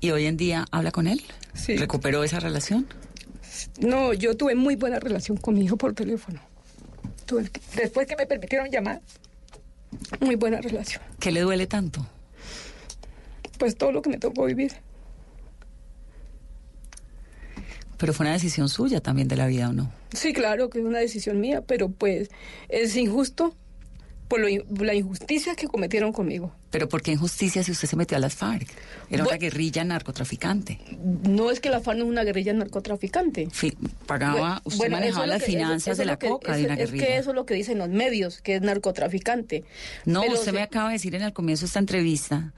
[0.00, 1.22] ¿Y hoy en día habla con él?
[1.54, 1.76] Sí.
[1.76, 2.86] ¿Recuperó esa relación?
[3.80, 6.40] No, yo tuve muy buena relación con mi hijo por teléfono.
[7.26, 9.00] Tuve- después que me permitieron llamar,
[10.20, 11.02] muy buena relación.
[11.18, 12.06] ¿Qué le duele tanto?
[13.58, 14.72] Pues todo lo que me tocó vivir.
[18.00, 19.92] Pero fue una decisión suya también de la vida, ¿o no?
[20.14, 22.30] Sí, claro que es una decisión mía, pero pues
[22.70, 23.54] es injusto
[24.26, 24.46] por lo
[24.84, 26.54] la injusticia que cometieron conmigo.
[26.70, 28.68] ¿Pero por qué injusticia si usted se metió a las FARC?
[29.10, 30.78] Era una guerrilla narcotraficante.
[31.28, 33.48] No es que la FARC no es una guerrilla narcotraficante.
[33.50, 33.76] Fi-
[34.06, 36.64] pagaba, usted bueno, manejaba es las que- finanzas eso de es la que- coca de
[36.64, 37.06] una Es guerrilla.
[37.06, 39.64] que eso es lo que dicen los medios, que es narcotraficante.
[40.06, 42.52] No, Pero usted me acaba de decir en el comienzo de esta entrevista,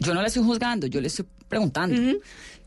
[0.00, 2.18] yo no la estoy juzgando, yo le estoy preguntando,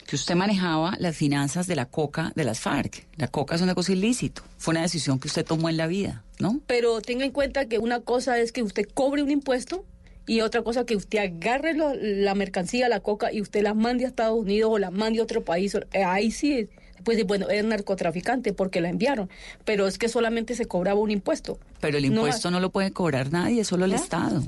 [0.07, 3.05] que usted manejaba las finanzas de la coca de las FARC.
[3.17, 4.41] La coca es un negocio ilícito.
[4.57, 6.59] Fue una decisión que usted tomó en la vida, ¿no?
[6.67, 9.85] Pero tenga en cuenta que una cosa es que usted cobre un impuesto
[10.25, 14.05] y otra cosa que usted agarre lo- la mercancía, la coca, y usted la mande
[14.05, 15.77] a Estados Unidos o la mande a otro país.
[16.05, 16.69] Ahí sí,
[17.03, 19.29] pues bueno, es narcotraficante porque la enviaron.
[19.65, 21.59] Pero es que solamente se cobraba un impuesto.
[21.81, 23.97] Pero el impuesto no, lo puede cobrar nadie, solo el ¿Ah?
[23.97, 24.43] Estado.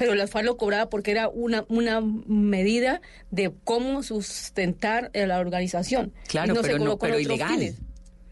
[0.00, 6.14] Pero la FARC lo cobraba porque era una, una medida de cómo sustentar la organización.
[6.26, 7.50] Claro, Y se pero no, pero ilegal.
[7.50, 7.74] fines.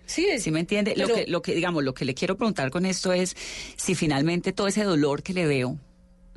[0.06, 0.94] Sí, ¿Sí me entiende?
[0.96, 3.36] Lo que, lo que, digamos, lo que le quiero preguntar con esto es
[3.76, 5.78] si finalmente todo ese dolor que le veo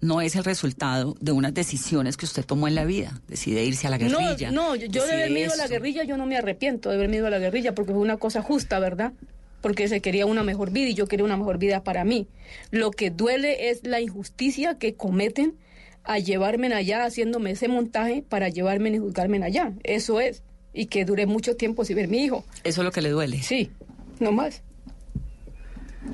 [0.02, 3.22] no es el resultado de unas decisiones que usted tomó en la vida.
[3.30, 4.52] Decide irse a la guerrilla.
[4.52, 7.14] No, no, yo, de haber ido a la guerrilla, yo no me arrepiento de haber
[7.14, 9.14] ido a la guerrilla porque fue una cosa justa, ¿verdad?
[9.62, 12.28] Porque se quería una mejor vida y yo quería una mejor vida para mí.
[12.72, 15.56] Lo que duele es la injusticia que cometen
[16.04, 19.74] a llevarme allá, haciéndome ese montaje para llevarme y juzgarme allá.
[19.84, 20.44] Eso es.
[20.74, 22.44] Y que duré mucho tiempo sin ver mi hijo.
[22.64, 23.42] Eso es lo que le duele.
[23.42, 23.72] Sí,
[24.20, 24.64] no más.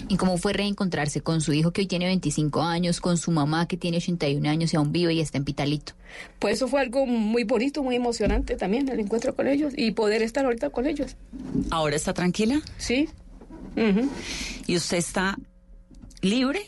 [0.10, 3.68] ¿Y cómo fue reencontrarse con su hijo que hoy tiene 25 años, con su mamá
[3.68, 5.94] que tiene 81 años y aún vive y está en Pitalito?
[6.40, 10.22] Pues eso fue algo muy bonito, muy emocionante también, el encuentro con ellos y poder
[10.24, 11.16] estar ahorita con ellos.
[11.72, 12.62] ¿Ahora está tranquila?
[12.78, 13.10] Sí.
[14.66, 15.38] ¿Y usted está
[16.22, 16.62] libre?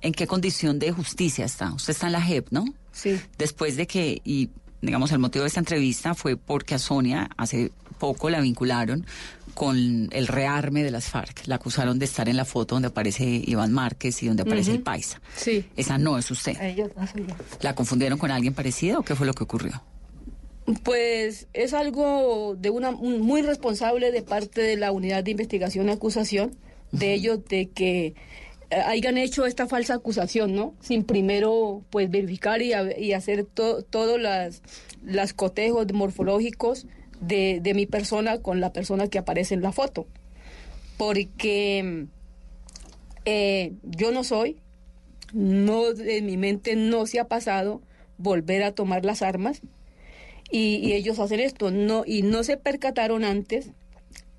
[0.00, 1.72] ¿En qué condición de justicia está?
[1.72, 2.64] Usted está en la JEP, ¿no?
[2.92, 3.18] Sí.
[3.38, 4.50] Después de que, y
[4.82, 9.06] digamos, el motivo de esta entrevista fue porque a Sonia hace poco la vincularon
[9.54, 11.46] con el rearme de las FARC.
[11.46, 14.82] La acusaron de estar en la foto donde aparece Iván Márquez y donde aparece el
[14.82, 15.20] Paisa.
[15.36, 15.64] Sí.
[15.76, 16.60] Esa no es usted.
[16.60, 17.34] Ella no soy yo.
[17.60, 19.82] ¿La confundieron con alguien parecido o qué fue lo que ocurrió?
[20.82, 25.88] Pues es algo de una un- muy responsable de parte de la unidad de investigación
[25.88, 26.56] y acusación
[26.90, 28.14] de ellos de que
[28.70, 30.74] eh, hayan hecho esta falsa acusación, ¿no?
[30.80, 34.62] Sin primero pues verificar y, a- y hacer todos las,
[35.04, 36.86] las cotejos morfológicos
[37.20, 40.06] de, de mi persona con la persona que aparece en la foto.
[40.96, 42.06] Porque
[43.26, 44.56] eh, yo no soy,
[45.34, 47.82] no en mi mente no se ha pasado
[48.16, 49.60] volver a tomar las armas
[50.54, 51.72] y, y ellos hacen esto.
[51.72, 53.72] No y no se percataron antes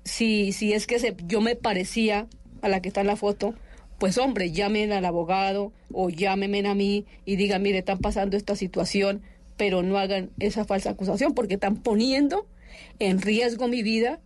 [0.02, 2.26] si si es que se, yo me parecía
[2.62, 3.54] a la que está en la foto
[3.98, 8.56] pues hombre llamen al abogado o llámenme a mí y digan mire están pasando esta
[8.56, 9.22] situación
[9.58, 12.46] pero no hagan esa falsa acusación porque están poniendo
[12.98, 14.20] en riesgo mi vida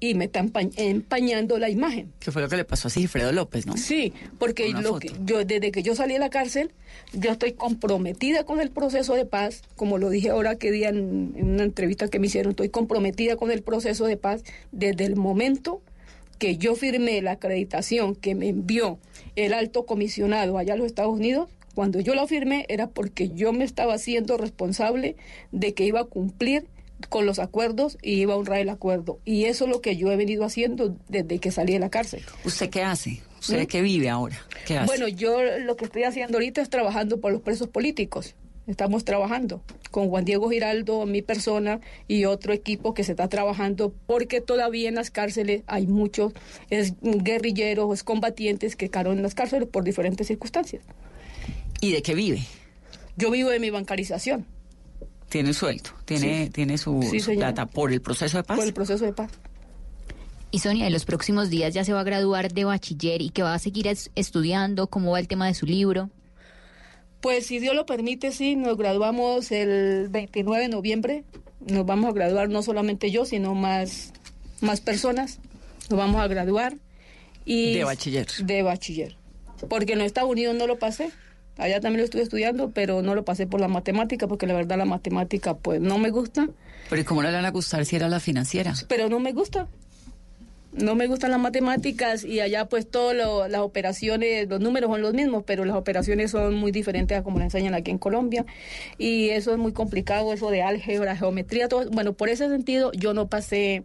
[0.00, 3.32] y me están pa- empañando la imagen ¿Qué fue lo que le pasó a Sigifredo
[3.32, 3.76] López, no?
[3.76, 6.70] Sí, porque lo que yo desde que yo salí de la cárcel,
[7.12, 11.32] yo estoy comprometida con el proceso de paz, como lo dije ahora que día en,
[11.36, 14.42] en una entrevista que me hicieron, estoy comprometida con el proceso de paz
[14.72, 15.82] desde el momento
[16.38, 18.98] que yo firmé la acreditación que me envió
[19.34, 21.48] el alto comisionado allá a los Estados Unidos.
[21.74, 25.16] Cuando yo la firmé era porque yo me estaba haciendo responsable
[25.50, 26.66] de que iba a cumplir
[27.08, 29.20] con los acuerdos y iba a honrar el acuerdo.
[29.24, 32.22] Y eso es lo que yo he venido haciendo desde que salí de la cárcel.
[32.44, 33.20] ¿Usted qué hace?
[33.40, 33.66] ¿Usted ¿Mm?
[33.66, 34.38] qué vive ahora?
[34.66, 34.86] ¿Qué hace?
[34.86, 38.34] Bueno, yo lo que estoy haciendo ahorita es trabajando por los presos políticos.
[38.66, 43.94] Estamos trabajando con Juan Diego Giraldo, mi persona y otro equipo que se está trabajando
[44.06, 46.34] porque todavía en las cárceles hay muchos
[46.68, 50.82] es, guerrilleros, es combatientes que quedaron en las cárceles por diferentes circunstancias.
[51.80, 52.42] ¿Y de qué vive?
[53.16, 54.46] Yo vivo de mi bancarización
[55.28, 56.50] Tiene sueldo, tiene, Sí.
[56.50, 58.56] tiene su, Sí, su plata por el proceso de paz.
[58.56, 59.30] por el proceso de paz.
[60.50, 63.42] Y Sonia, en los próximos días ya se va a graduar de bachiller y que
[63.42, 66.08] va a seguir es- estudiando, cómo va el tema de su libro.
[67.20, 71.24] Pues si Dios lo permite, sí, nos graduamos el 29 de noviembre.
[71.66, 74.12] Nos vamos a graduar no solamente yo, sino más,
[74.62, 75.40] más personas.
[75.90, 76.76] Nos vamos a graduar.
[77.44, 78.28] Y De bachiller.
[78.42, 79.16] De bachiller.
[79.68, 81.10] Porque en Estados Unidos no lo pasé.
[81.58, 84.78] Allá también lo estuve estudiando, pero no lo pasé por la matemática, porque la verdad
[84.78, 86.48] la matemática pues no me gusta.
[86.88, 88.72] Pero ¿y cómo le van a gustar si era la financiera?
[88.86, 89.66] Pero no me gusta.
[90.72, 93.16] No me gustan las matemáticas y allá pues todas
[93.50, 97.38] las operaciones, los números son los mismos, pero las operaciones son muy diferentes a como
[97.38, 98.46] las enseñan aquí en Colombia.
[98.96, 101.90] Y eso es muy complicado, eso de álgebra, geometría, todo.
[101.90, 103.82] Bueno, por ese sentido yo no pasé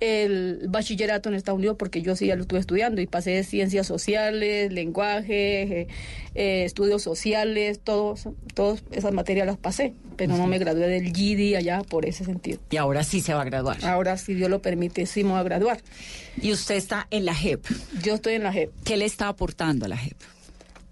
[0.00, 3.86] el bachillerato en Estados Unidos porque yo sí ya lo estuve estudiando y pasé ciencias
[3.86, 5.88] sociales, lenguaje, eh,
[6.34, 11.56] eh, estudios sociales, todos, todas esas materias las pasé, pero no me gradué del GD
[11.56, 12.60] allá por ese sentido.
[12.70, 13.84] Y ahora sí se va a graduar.
[13.84, 15.80] Ahora, si Dios lo permite, sí me voy a graduar.
[16.40, 17.64] Y usted está en la JEP.
[18.02, 18.70] Yo estoy en la JEP.
[18.84, 20.16] ¿Qué le está aportando a la JEP?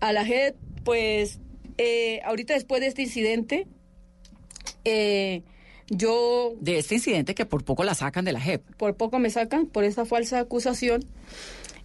[0.01, 0.55] A la JEP,
[0.85, 1.41] pues,
[1.79, 3.67] eh, ahorita después de este incidente,
[4.85, 5.43] eh,
[5.91, 8.63] yo De este incidente que por poco la sacan de la JEP.
[8.77, 11.05] por poco me sacan por esa falsa acusación.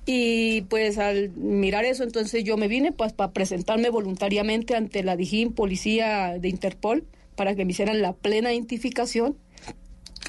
[0.06, 5.16] Y pues al mirar eso, entonces yo me vine pues para presentarme voluntariamente ante la
[5.16, 9.38] DIJÍN, policía de Interpol, para que me hicieran la plena identificación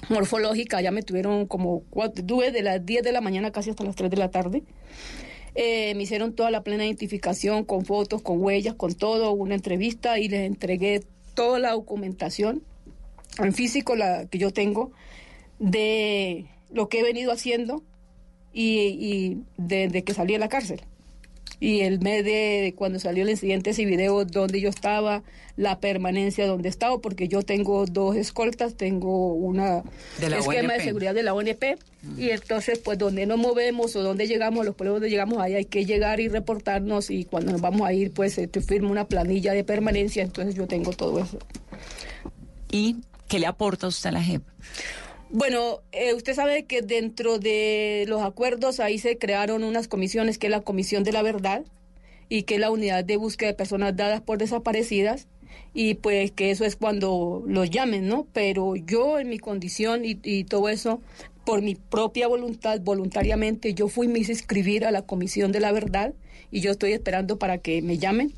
[0.08, 0.80] morfológica.
[0.80, 3.96] Ya me tuvieron como cuatro, tuve de las 10 de la mañana casi hasta las
[3.96, 4.62] 3 de la tarde.
[5.56, 10.20] Eh, me hicieron toda la plena identificación con fotos, con huellas, con todo, una entrevista
[10.20, 11.02] y les entregué
[11.34, 12.62] toda la documentación
[13.38, 14.92] en físico la que yo tengo
[15.58, 17.82] de lo que he venido haciendo
[18.52, 20.82] y, y desde que salí de la cárcel.
[21.60, 25.22] Y el mes de cuando salió el incidente, ese video donde yo estaba,
[25.56, 29.82] la permanencia donde estaba, porque yo tengo dos escoltas, tengo una
[30.18, 30.78] De la esquema ONP.
[30.78, 31.78] de seguridad de la ONP,
[32.18, 35.64] y entonces pues donde nos movemos o donde llegamos, los pueblos donde llegamos, ahí hay
[35.64, 39.52] que llegar y reportarnos, y cuando nos vamos a ir, pues te firma una planilla
[39.52, 41.38] de permanencia, entonces yo tengo todo eso.
[42.70, 42.96] ¿Y
[43.34, 44.42] qué le aporta usted a la JEP?
[45.28, 50.46] Bueno, eh, usted sabe que dentro de los acuerdos ahí se crearon unas comisiones, que
[50.46, 51.64] es la Comisión de la Verdad
[52.28, 55.26] y que es la Unidad de Búsqueda de Personas Dadas por Desaparecidas,
[55.72, 58.28] y pues que eso es cuando los llamen, ¿no?
[58.32, 61.00] Pero yo en mi condición y, todo eso,
[61.44, 65.72] por mi propia voluntad, voluntariamente, yo fui me hice inscribir a la Comisión de la
[65.72, 66.14] Verdad
[66.52, 68.32] y yo estoy esperando para que me llamen.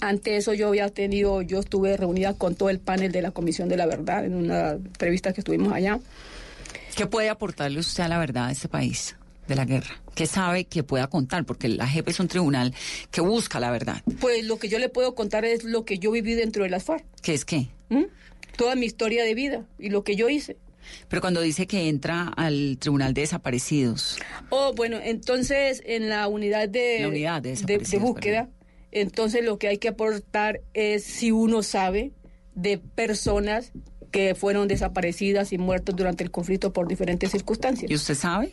[0.00, 3.68] Ante eso yo había tenido, yo estuve reunida con todo el panel de la Comisión
[3.68, 6.00] de la Verdad en una entrevista que estuvimos allá.
[6.96, 9.16] ¿Qué puede aportarle usted a la verdad a este país
[9.46, 10.00] de la guerra?
[10.14, 11.44] ¿Qué sabe que pueda contar?
[11.44, 12.74] Porque la JEP es un tribunal
[13.10, 14.02] que busca la verdad.
[14.20, 16.84] Pues lo que yo le puedo contar es lo que yo viví dentro de las
[16.84, 17.04] FARC.
[17.22, 17.68] ¿Qué es qué?
[17.88, 18.04] ¿Mm?
[18.60, 20.58] toda mi historia de vida y lo que yo hice.
[21.08, 24.18] Pero cuando dice que entra al Tribunal de Desaparecidos.
[24.50, 28.50] Oh, bueno, entonces en la unidad de, La unidad de de, búsqueda,
[28.92, 32.12] entonces lo que hay que aportar es si uno sabe
[32.54, 33.72] de personas
[34.10, 37.90] que fueron desaparecidas y muertas durante el conflicto por diferentes circunstancias.
[37.90, 38.52] ¿Y usted sabe?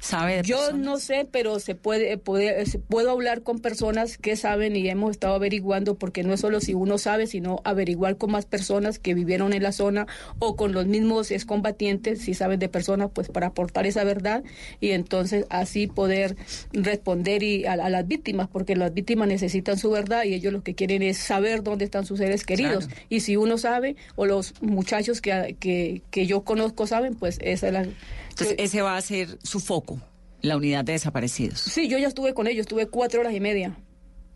[0.00, 0.44] ¿Sabe de ¿Mm?
[0.46, 4.88] Yo no sé, pero se puede, puede- se- puedo hablar con personas que saben y
[4.88, 8.98] hemos estado averiguando, porque no es solo si uno sabe, sino averiguar con más personas
[8.98, 10.06] que vivieron en la zona
[10.38, 14.42] o con los mismos excombatientes, si saben de personas, pues para aportar esa verdad
[14.80, 16.36] y entonces así poder
[16.72, 20.62] responder y a, a las víctimas, porque las víctimas necesitan su verdad y ellos lo
[20.62, 22.86] que quieren es saber dónde están sus seres queridos.
[22.86, 23.02] Claro.
[23.10, 27.68] Y si uno sabe, o los muchachos que, que, que yo conozco saben, pues esa
[27.68, 27.82] es la...
[28.30, 30.00] Entonces, ese va a ser su foco,
[30.42, 31.60] la unidad de desaparecidos.
[31.60, 33.76] Sí, yo ya estuve con ellos, estuve cuatro horas y media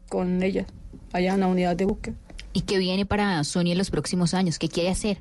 [0.09, 0.67] con ellas,
[1.13, 2.17] allá en la unidad de búsqueda.
[2.53, 4.59] ¿Y qué viene para Sonia en los próximos años?
[4.59, 5.19] ¿Qué quiere hacer?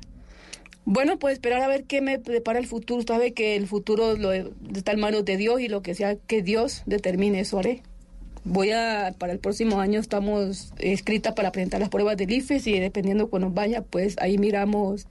[0.84, 3.02] Bueno, pues esperar a ver qué me depara el futuro.
[3.06, 6.42] Sabe que el futuro lo, está en manos de Dios y lo que sea que
[6.42, 7.82] Dios determine, eso haré.
[8.44, 12.78] Voy a, para el próximo año estamos escritas para presentar las pruebas del IFES y
[12.80, 15.06] dependiendo cuando vaya, pues ahí miramos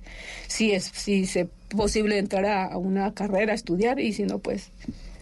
[0.47, 4.39] si es si es posible entrar a, a una carrera, a estudiar y si no,
[4.39, 4.69] pues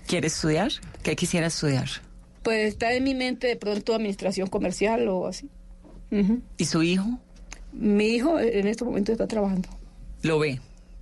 [0.08, 0.72] ¿Quiere estudiar?
[1.04, 1.88] ¿Qué quisiera estudiar?
[2.44, 5.50] pues está en mi mente de pronto administración comercial o así.
[6.58, 7.06] ¿Y su hijo?
[7.74, 9.68] Mi hijo en este momento está trabajando.
[10.22, 10.62] ¿Lo ve?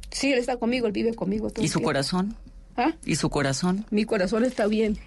[0.10, 1.50] Sí, él está conmigo, él vive conmigo.
[1.50, 1.90] todo ¿Y su tiempo.
[1.90, 2.36] corazón?
[2.78, 2.94] ¿Ah?
[3.06, 3.86] ¿Y su corazón?
[3.92, 4.98] Mi corazón está bien.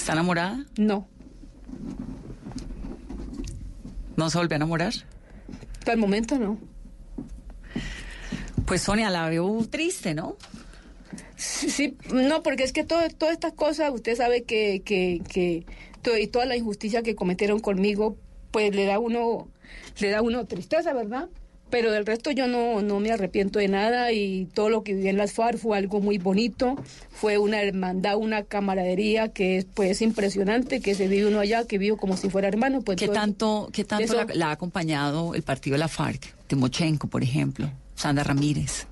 [0.00, 0.64] ¿Está enamorada?
[0.78, 1.06] No.
[4.16, 4.94] ¿No se volvió a enamorar?
[5.78, 6.58] Hasta el momento no.
[8.64, 10.36] Pues Sonia, la veo triste, ¿no?
[11.36, 15.66] Sí, sí, no, porque es que todo, todas estas cosas, usted sabe que, que, que
[16.00, 18.16] to- y toda la injusticia que cometieron conmigo,
[18.52, 19.48] pues le da uno,
[20.00, 21.28] le da uno tristeza, ¿verdad?
[21.70, 25.08] Pero del resto yo no, no me arrepiento de nada y todo lo que viví
[25.08, 26.76] en las FARC fue algo muy bonito,
[27.10, 31.78] fue una hermandad, una camaradería que es pues impresionante, que se vive uno allá, que
[31.78, 32.82] vivo como si fuera hermano.
[32.82, 36.34] Pues ¿Qué tanto, qué tanto eso- la, la ha acompañado el partido de la FARC?
[36.48, 38.86] Timochenko, por ejemplo, Sandra Ramírez.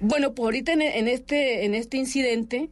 [0.00, 2.70] Bueno, pues ahorita en, en este, en este incidente,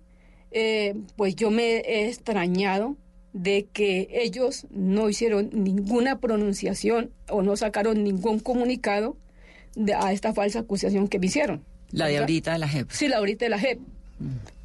[0.50, 2.96] eh, pues yo me he extrañado
[3.32, 9.16] de que ellos no hicieron ninguna pronunciación o no sacaron ningún comunicado
[9.76, 11.62] de- a esta falsa acusación que me hicieron.
[11.92, 12.90] La de ahorita de la JEP.
[12.90, 13.78] Sí, la ahorita de la JEP.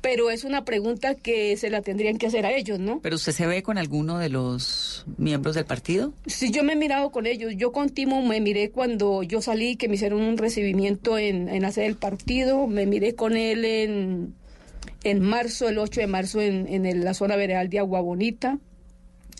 [0.01, 2.99] Pero es una pregunta que se la tendrían que hacer a ellos, ¿no?
[3.01, 6.13] ¿Pero usted se ve con alguno de los miembros del partido?
[6.27, 7.53] Sí, yo me he mirado con ellos.
[7.57, 11.61] Yo con Timo me miré cuando yo salí, que me hicieron un recibimiento en, en
[11.63, 12.67] la sede del partido.
[12.67, 14.35] Me miré con él en,
[15.05, 18.57] en marzo, el 8 de marzo, en, en el- la zona veredal de Agua Bonita.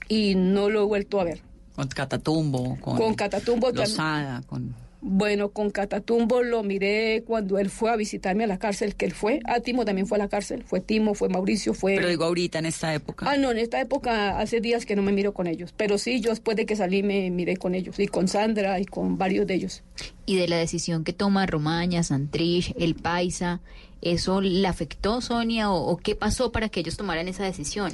[0.07, 1.41] Y no lo he vuelto a ver.
[1.75, 3.71] Con Catatumbo, con, Con Catatumbo.
[3.71, 4.75] Lozada, con...
[5.07, 9.13] Bueno, con Catatumbo lo miré cuando él fue a visitarme a la cárcel, que él
[9.13, 9.39] fue.
[9.45, 10.63] Ah, Timo también fue a la cárcel.
[10.63, 11.93] Fue Timo, fue Mauricio, fue...
[11.93, 13.27] Pero digo ahorita, en esta época.
[13.29, 15.75] Ah, no, en esta época hace días que no me miro con ellos.
[15.77, 17.99] Pero sí, yo después de que salí me miré con ellos.
[17.99, 19.83] Y con Sandra y con varios de ellos.
[20.25, 23.61] Y de la decisión que toma Romaña, Santrich, El Paisa,
[24.01, 25.71] ¿eso le afectó, Sonia?
[25.71, 27.91] ¿O, o qué pasó para que ellos tomaran esa decisión?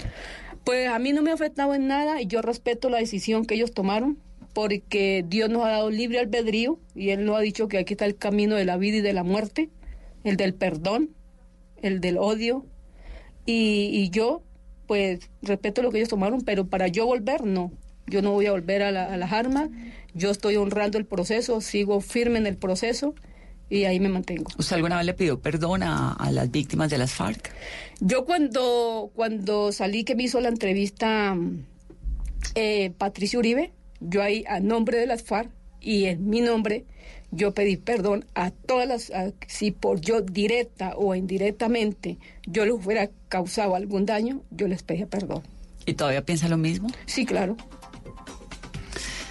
[0.63, 3.55] Pues a mí no me ha afectado en nada y yo respeto la decisión que
[3.55, 4.17] ellos tomaron
[4.53, 8.05] porque Dios nos ha dado libre albedrío y Él nos ha dicho que aquí está
[8.05, 9.69] el camino de la vida y de la muerte,
[10.23, 11.09] el del perdón,
[11.81, 12.65] el del odio
[13.45, 14.43] y, y yo
[14.87, 17.71] pues respeto lo que ellos tomaron, pero para yo volver no,
[18.07, 19.69] yo no voy a volver a, la- a las armas,
[20.13, 23.15] yo estoy honrando el proceso, sigo firme en el proceso
[23.69, 24.51] y ahí me mantengo.
[24.57, 27.53] ¿Usted alguna vez le pidió perdón a, a las víctimas de las FARC?
[28.01, 31.37] Yo cuando, cuando salí que me hizo la entrevista
[32.55, 33.71] eh, Patricio Uribe,
[34.01, 35.49] yo ahí a nombre de las FARC
[35.79, 36.85] y en mi nombre,
[37.31, 42.73] yo pedí perdón a todas las, a- si por yo directa o indirectamente yo les
[42.73, 45.41] hubiera causado algún daño, yo les pedí perdón.
[45.85, 46.89] ¿Y todavía piensa lo mismo?
[47.05, 47.55] Sí, claro.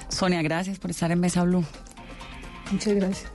[0.09, 1.65] Sonia, gracias por estar en Mesa Blue.
[2.73, 3.31] Muchas gracias.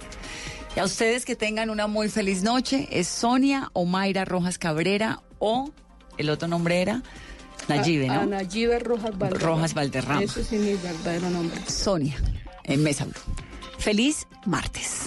[0.76, 2.88] Y a ustedes que tengan una muy feliz noche.
[2.92, 5.72] Es Sonia o Mayra Rojas Cabrera o
[6.18, 7.02] el otro nombre era
[7.68, 8.26] Nayibe, ¿no?
[8.26, 9.56] Nayibe Rojas Valderrama.
[9.56, 10.24] Rojas Valderrama.
[10.24, 11.60] Ese sí es mi verdadero nombre.
[11.68, 12.16] Sonia
[12.64, 13.14] en Mesa Blue.
[13.78, 15.05] Feliz martes.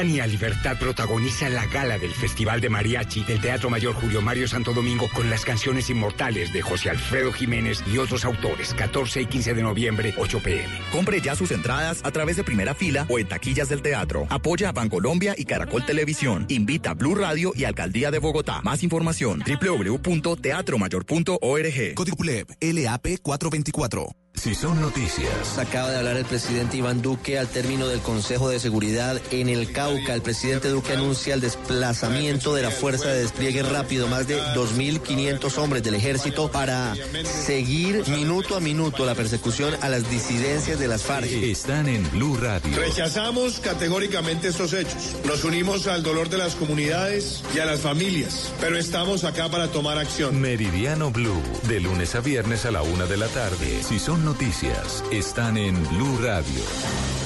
[0.00, 4.72] Tania Libertad protagoniza la gala del Festival de Mariachi del Teatro Mayor Julio Mario Santo
[4.72, 8.72] Domingo con las canciones inmortales de José Alfredo Jiménez y otros autores.
[8.72, 10.70] 14 y 15 de noviembre, 8 pm.
[10.90, 14.26] Compre ya sus entradas a través de primera fila o en taquillas del teatro.
[14.30, 16.46] Apoya a Bancolombia y Caracol Televisión.
[16.48, 18.62] Invita a Blue Radio y Alcaldía de Bogotá.
[18.62, 21.94] Más información www.teatromayor.org.
[21.94, 24.19] Código PLEB LAP 424.
[24.40, 25.58] Si son noticias.
[25.58, 29.70] Acaba de hablar el presidente Iván Duque al término del Consejo de Seguridad en el
[29.70, 30.14] Cauca.
[30.14, 35.58] El presidente Duque anuncia el desplazamiento de la Fuerza de Despliegue Rápido, más de 2.500
[35.58, 41.02] hombres del ejército para seguir minuto a minuto la persecución a las disidencias de las
[41.02, 41.30] FARC.
[41.30, 42.74] Están en Blue Radio.
[42.78, 45.16] Rechazamos categóricamente estos hechos.
[45.26, 49.68] Nos unimos al dolor de las comunidades y a las familias, pero estamos acá para
[49.68, 50.40] tomar acción.
[50.40, 53.82] Meridiano Blue, de lunes a viernes a la una de la tarde.
[53.86, 56.62] Si son noticias, están en Blue Radio,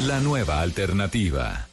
[0.06, 1.68] la nueva alternativa.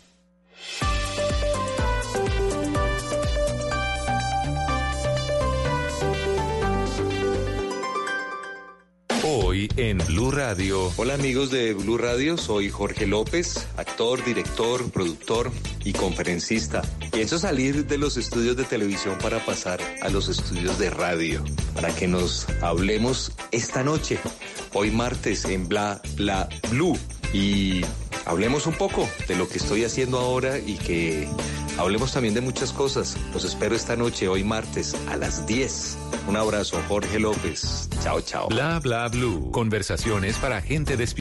[9.34, 10.92] Hoy en Blue Radio.
[10.98, 15.54] Hola amigos de Blue Radio, soy Jorge López, actor, director, productor
[15.86, 16.82] y conferencista.
[17.14, 21.42] Pienso salir de los estudios de televisión para pasar a los estudios de radio,
[21.74, 24.20] para que nos hablemos esta noche,
[24.74, 26.98] hoy martes en Bla Bla Blue.
[27.34, 27.82] Y
[28.26, 31.28] hablemos un poco de lo que estoy haciendo ahora y que
[31.78, 33.18] hablemos también de muchas cosas.
[33.34, 35.98] Los espero esta noche, hoy martes, a las 10.
[36.28, 37.90] Un abrazo, Jorge López.
[38.04, 38.48] Chao, chao.
[38.50, 39.50] Bla bla blue.
[39.52, 41.20] Conversaciones para gente despierta.